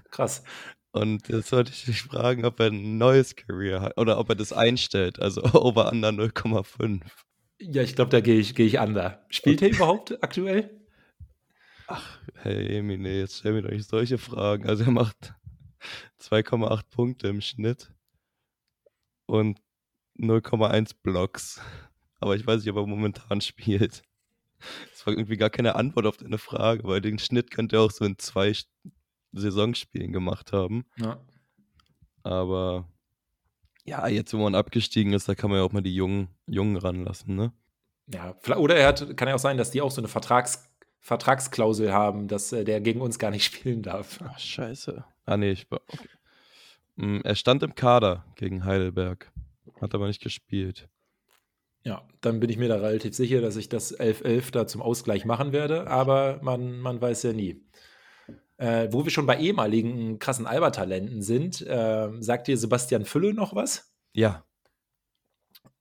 [0.09, 0.43] Krass.
[0.91, 4.35] Und jetzt wollte ich dich fragen, ob er ein neues Career hat oder ob er
[4.35, 7.01] das einstellt, also over under 0,5.
[7.59, 9.25] Ja, ich glaube, da gehe ich, geh ich under.
[9.29, 9.71] Spielt okay.
[9.71, 10.82] er überhaupt aktuell?
[11.87, 14.67] Ach, hey Emine, jetzt stell mir doch nicht solche Fragen.
[14.67, 15.33] Also er macht
[16.21, 17.91] 2,8 Punkte im Schnitt
[19.25, 19.59] und
[20.17, 21.61] 0,1 Blocks.
[22.19, 24.03] Aber ich weiß nicht, ob er momentan spielt.
[24.91, 27.91] Das war irgendwie gar keine Antwort auf deine Frage, weil den Schnitt könnte er auch
[27.91, 28.53] so in zwei
[29.33, 30.85] Saisonspielen gemacht haben.
[30.97, 31.19] Ja.
[32.23, 32.87] Aber
[33.83, 36.77] ja, jetzt, wo man abgestiegen ist, da kann man ja auch mal die Jungen, Jungen
[36.77, 37.51] ranlassen, ne?
[38.07, 40.69] Ja, oder er hat, kann ja auch sein, dass die auch so eine Vertrags,
[41.03, 44.19] Vertragsklausel haben, dass äh, der gegen uns gar nicht spielen darf.
[44.23, 45.03] Ach, scheiße.
[45.25, 45.81] Ah, nee, ich war.
[45.87, 46.07] Okay.
[46.95, 49.31] Mm, er stand im Kader gegen Heidelberg,
[49.81, 50.87] hat aber nicht gespielt.
[51.83, 55.25] Ja, dann bin ich mir da relativ sicher, dass ich das 11-11 da zum Ausgleich
[55.25, 57.61] machen werde, aber man, man weiß ja nie.
[58.55, 63.53] Äh, wo wir schon bei ehemaligen krassen Albertalenten sind, äh, sagt dir Sebastian Fülle noch
[63.55, 63.93] was?
[64.13, 64.45] Ja.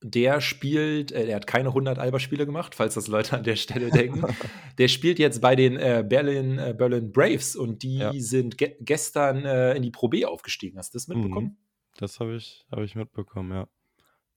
[0.02, 3.90] Der spielt, äh, er hat keine 100 Alba-Spiele gemacht, falls das Leute an der Stelle
[3.90, 4.24] denken.
[4.78, 8.12] der spielt jetzt bei den äh, Berlin, äh, Berlin Braves und die ja.
[8.14, 10.78] sind ge gestern äh, in die Pro B aufgestiegen.
[10.78, 11.46] Hast du das mitbekommen?
[11.46, 11.56] Mhm.
[11.98, 13.68] Das habe ich, hab ich mitbekommen, ja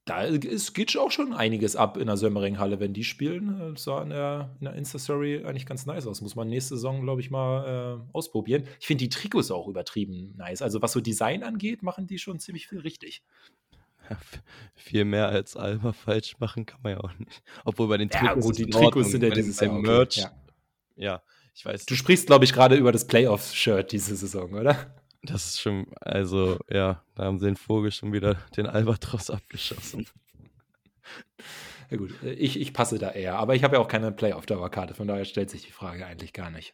[0.05, 3.73] da ist, geht auch schon einiges ab in der Sömmering-Halle, wenn die spielen.
[3.73, 6.21] Das sah in der, in der Insta-Story eigentlich ganz nice aus.
[6.21, 8.67] Muss man nächste Saison, glaube ich, mal äh, ausprobieren.
[8.79, 10.61] Ich finde die Trikots auch übertrieben nice.
[10.61, 13.23] Also, was so Design angeht, machen die schon ziemlich viel richtig.
[14.09, 14.17] Ja,
[14.75, 17.41] viel mehr als Alba falsch machen kann man ja auch nicht.
[17.63, 20.17] Obwohl bei den Trikots, ja, gut, die Trikots sind ja dieses Jahr Merch.
[20.17, 20.31] Ja.
[20.95, 21.85] ja, ich weiß.
[21.85, 24.95] Du sprichst, glaube ich, gerade über das Playoff-Shirt diese Saison, oder?
[25.23, 30.07] Das ist schon, also ja, da haben sie den Vogel schon wieder den Albatros abgeschossen.
[31.91, 35.07] Ja gut, ich, ich passe da eher, aber ich habe ja auch keine Playoff-Dauerkarte, von
[35.07, 36.73] daher stellt sich die Frage eigentlich gar nicht.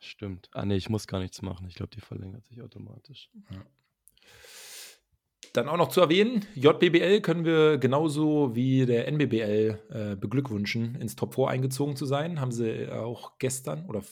[0.00, 0.50] Stimmt.
[0.52, 1.68] Ah nee, ich muss gar nichts machen.
[1.68, 3.30] Ich glaube, die verlängert sich automatisch.
[3.50, 3.64] Ja.
[5.52, 11.14] Dann auch noch zu erwähnen, JBBL können wir genauso wie der NBBL äh, beglückwünschen, ins
[11.14, 12.40] Top 4 eingezogen zu sein.
[12.40, 14.02] Haben sie auch gestern oder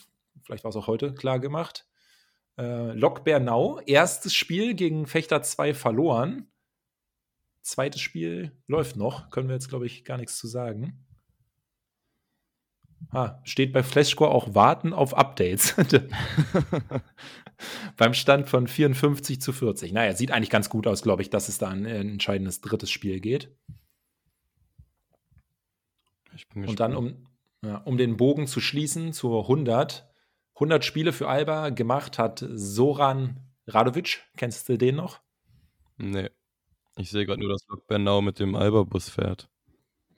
[0.43, 1.87] vielleicht war es auch heute klar gemacht.
[2.59, 6.49] Äh, Lok Bernau, erstes Spiel gegen Fechter 2 verloren.
[7.63, 11.07] Zweites Spiel läuft noch, können wir jetzt, glaube ich, gar nichts zu sagen.
[13.11, 15.75] Ah, steht bei Flashscore auch Warten auf Updates.
[17.97, 19.93] Beim Stand von 54 zu 40.
[19.93, 22.91] Naja, sieht eigentlich ganz gut aus, glaube ich, dass es da ein, ein entscheidendes drittes
[22.91, 23.55] Spiel geht.
[26.55, 27.27] Und dann, um,
[27.65, 30.09] ja, um den Bogen zu schließen zur 100,
[30.55, 34.23] 100 Spiele für Alba gemacht hat Soran Radovic.
[34.37, 35.21] Kennst du den noch?
[35.97, 36.31] Nee.
[36.97, 39.49] Ich sehe gerade nur, dass Lok Bernau mit dem Alba-Bus fährt.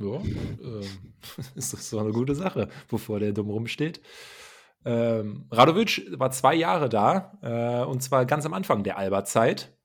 [0.03, 0.87] Ja, äh,
[1.55, 4.01] ist das so eine gute Sache, bevor der dumm rumsteht.
[4.85, 9.77] Ähm, Radovic war zwei Jahre da, äh, und zwar ganz am Anfang der Alba-Zeit.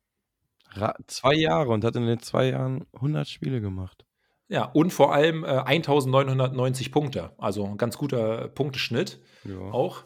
[1.07, 4.05] Zwei Jahre und hat in den zwei Jahren 100 Spiele gemacht.
[4.49, 7.31] Ja, und vor allem äh, 1990 Punkte.
[7.37, 9.59] Also ein ganz guter Punkteschnitt ja.
[9.59, 10.05] auch.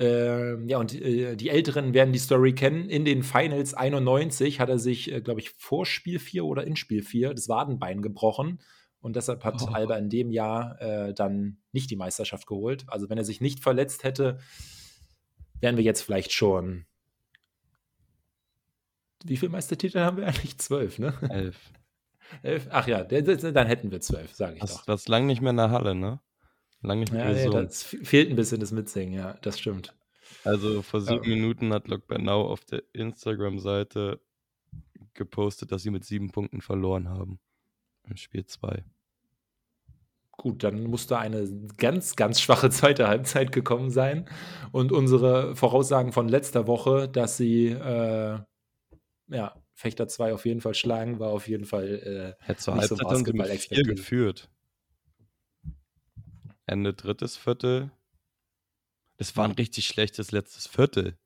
[0.00, 2.88] Ähm, ja, und äh, die Älteren werden die Story kennen.
[2.88, 6.76] In den Finals 91 hat er sich, äh, glaube ich, vor Spiel 4 oder in
[6.76, 8.60] Spiel 4 das Wadenbein gebrochen.
[9.00, 9.66] Und deshalb hat oh.
[9.66, 12.84] Alba in dem Jahr äh, dann nicht die Meisterschaft geholt.
[12.88, 14.38] Also, wenn er sich nicht verletzt hätte,
[15.60, 16.86] wären wir jetzt vielleicht schon.
[19.24, 20.58] Wie viele Meistertitel haben wir eigentlich?
[20.58, 21.14] Zwölf, ne?
[21.28, 21.72] Elf.
[22.42, 22.68] Elf?
[22.70, 24.84] Ach ja, dann hätten wir zwölf, sage ich das, doch.
[24.84, 26.20] Das lang nicht mehr in der Halle, ne?
[26.82, 27.64] Lange nicht Ja, mehr nee, gesungen.
[27.64, 29.96] das fehlt ein bisschen das Mitsingen, ja, das stimmt.
[30.44, 31.30] Also vor sieben Ja.
[31.36, 34.20] Minuten hat Lok Bernau auf der Instagram-Seite
[35.14, 37.40] gepostet, dass sie mit sieben Punkten verloren haben.
[38.08, 38.84] Im Spiel 2.
[40.32, 41.48] Gut, dann muss da eine
[41.78, 44.28] ganz, ganz schwache zweite Halbzeit gekommen sein.
[44.70, 48.38] Und unsere Voraussagen von letzter Woche, dass sie äh,
[49.28, 52.88] ja, Fechter 2 auf jeden Fall schlagen, war auf jeden Fall äh, Ja, zur Nicht
[52.88, 54.48] so Halbzeit haben sie mit vier geführt.
[56.66, 57.90] Ende drittes Viertel.
[59.16, 61.18] Das war ein richtig schlechtes letztes Viertel.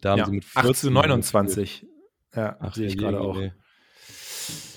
[0.00, 1.08] Da haben ja, sie mit 8 zu 14 geführt.
[1.08, 1.86] 29.
[2.34, 3.36] Ja, Ach, sehe ich gerade auch.
[3.36, 3.52] je.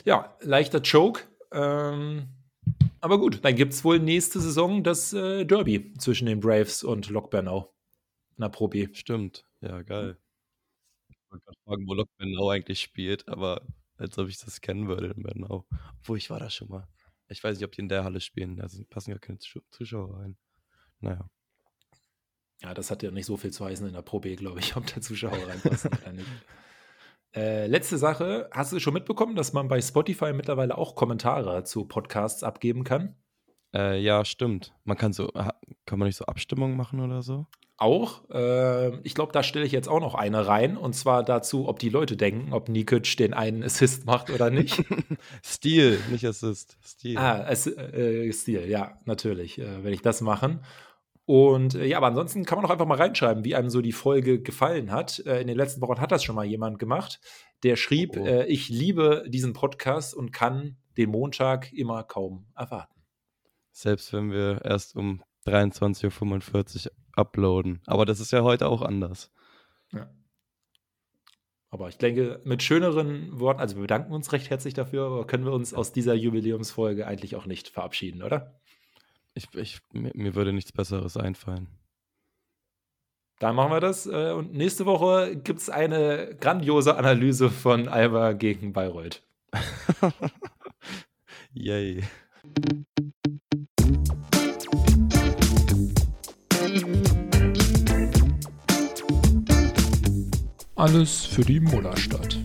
[0.05, 1.21] Ja, leichter Choke.
[1.51, 2.27] Ähm,
[2.99, 7.09] aber gut, dann gibt es wohl nächste Saison das äh, Derby zwischen den Braves und
[7.09, 7.73] Lok Bernau.
[8.37, 8.87] Na, Pro B.
[8.93, 9.45] Stimmt.
[9.61, 10.17] Ja, geil.
[11.09, 13.61] Ich wollte gerade fragen, wo Lok Bernau eigentlich spielt, aber
[13.97, 15.65] als ob ich das kennen würde in Bernau.
[15.99, 16.87] Obwohl, ich war da schon mal.
[17.29, 18.57] Ich weiß nicht, ob die in der Halle spielen.
[18.57, 20.37] Da passen ja keine Zusch- Zuschauer rein.
[20.99, 21.29] Naja.
[22.61, 24.75] Ja, das hat ja nicht so viel zu heißen in der Pro B, glaube ich,
[24.77, 26.27] ob da Zuschauer reinpassen oder nicht.
[27.35, 31.85] Äh, letzte Sache, hast du schon mitbekommen, dass man bei Spotify mittlerweile auch Kommentare zu
[31.85, 33.15] Podcasts abgeben kann?
[33.73, 34.73] Äh, ja, stimmt.
[34.83, 35.29] Man kann so,
[35.85, 37.47] kann man nicht so Abstimmungen machen oder so?
[37.77, 38.29] Auch.
[38.29, 40.77] Äh, ich glaube, da stelle ich jetzt auch noch eine rein.
[40.77, 44.83] Und zwar dazu, ob die Leute denken, ob Nikic den einen Assist macht oder nicht.
[45.43, 46.77] Stil, nicht Assist.
[46.83, 47.17] Stil.
[47.17, 50.59] ah, es, äh, Stil, ja, natürlich, äh, werde ich das machen.
[51.25, 53.93] Und äh, ja, aber ansonsten kann man auch einfach mal reinschreiben, wie einem so die
[53.93, 55.19] Folge gefallen hat.
[55.25, 57.19] Äh, in den letzten Wochen hat das schon mal jemand gemacht.
[57.63, 58.25] Der schrieb, Oh.
[58.25, 63.01] äh, ich liebe diesen Podcast und kann den Montag immer kaum erwarten.
[63.71, 67.81] Selbst wenn wir erst um 23.45 Uhr uploaden.
[67.85, 69.31] Aber das ist ja heute auch anders.
[71.69, 75.43] Aber ich denke, mit schöneren Worten, also wir bedanken uns recht herzlich dafür, aber können
[75.43, 78.61] wir uns aus dieser Jubiläumsfolge eigentlich auch nicht verabschieden, oder?
[79.35, 81.67] Ich, ich, mir, würde nichts Besseres einfallen.
[83.39, 84.05] Dann machen wir das.
[84.05, 89.23] äh, Und nächste Woche gibt es eine grandiose Analyse von Alba gegen Bayreuth.
[91.53, 92.03] Yay.
[100.75, 102.42] Alles für die Mullerstadt.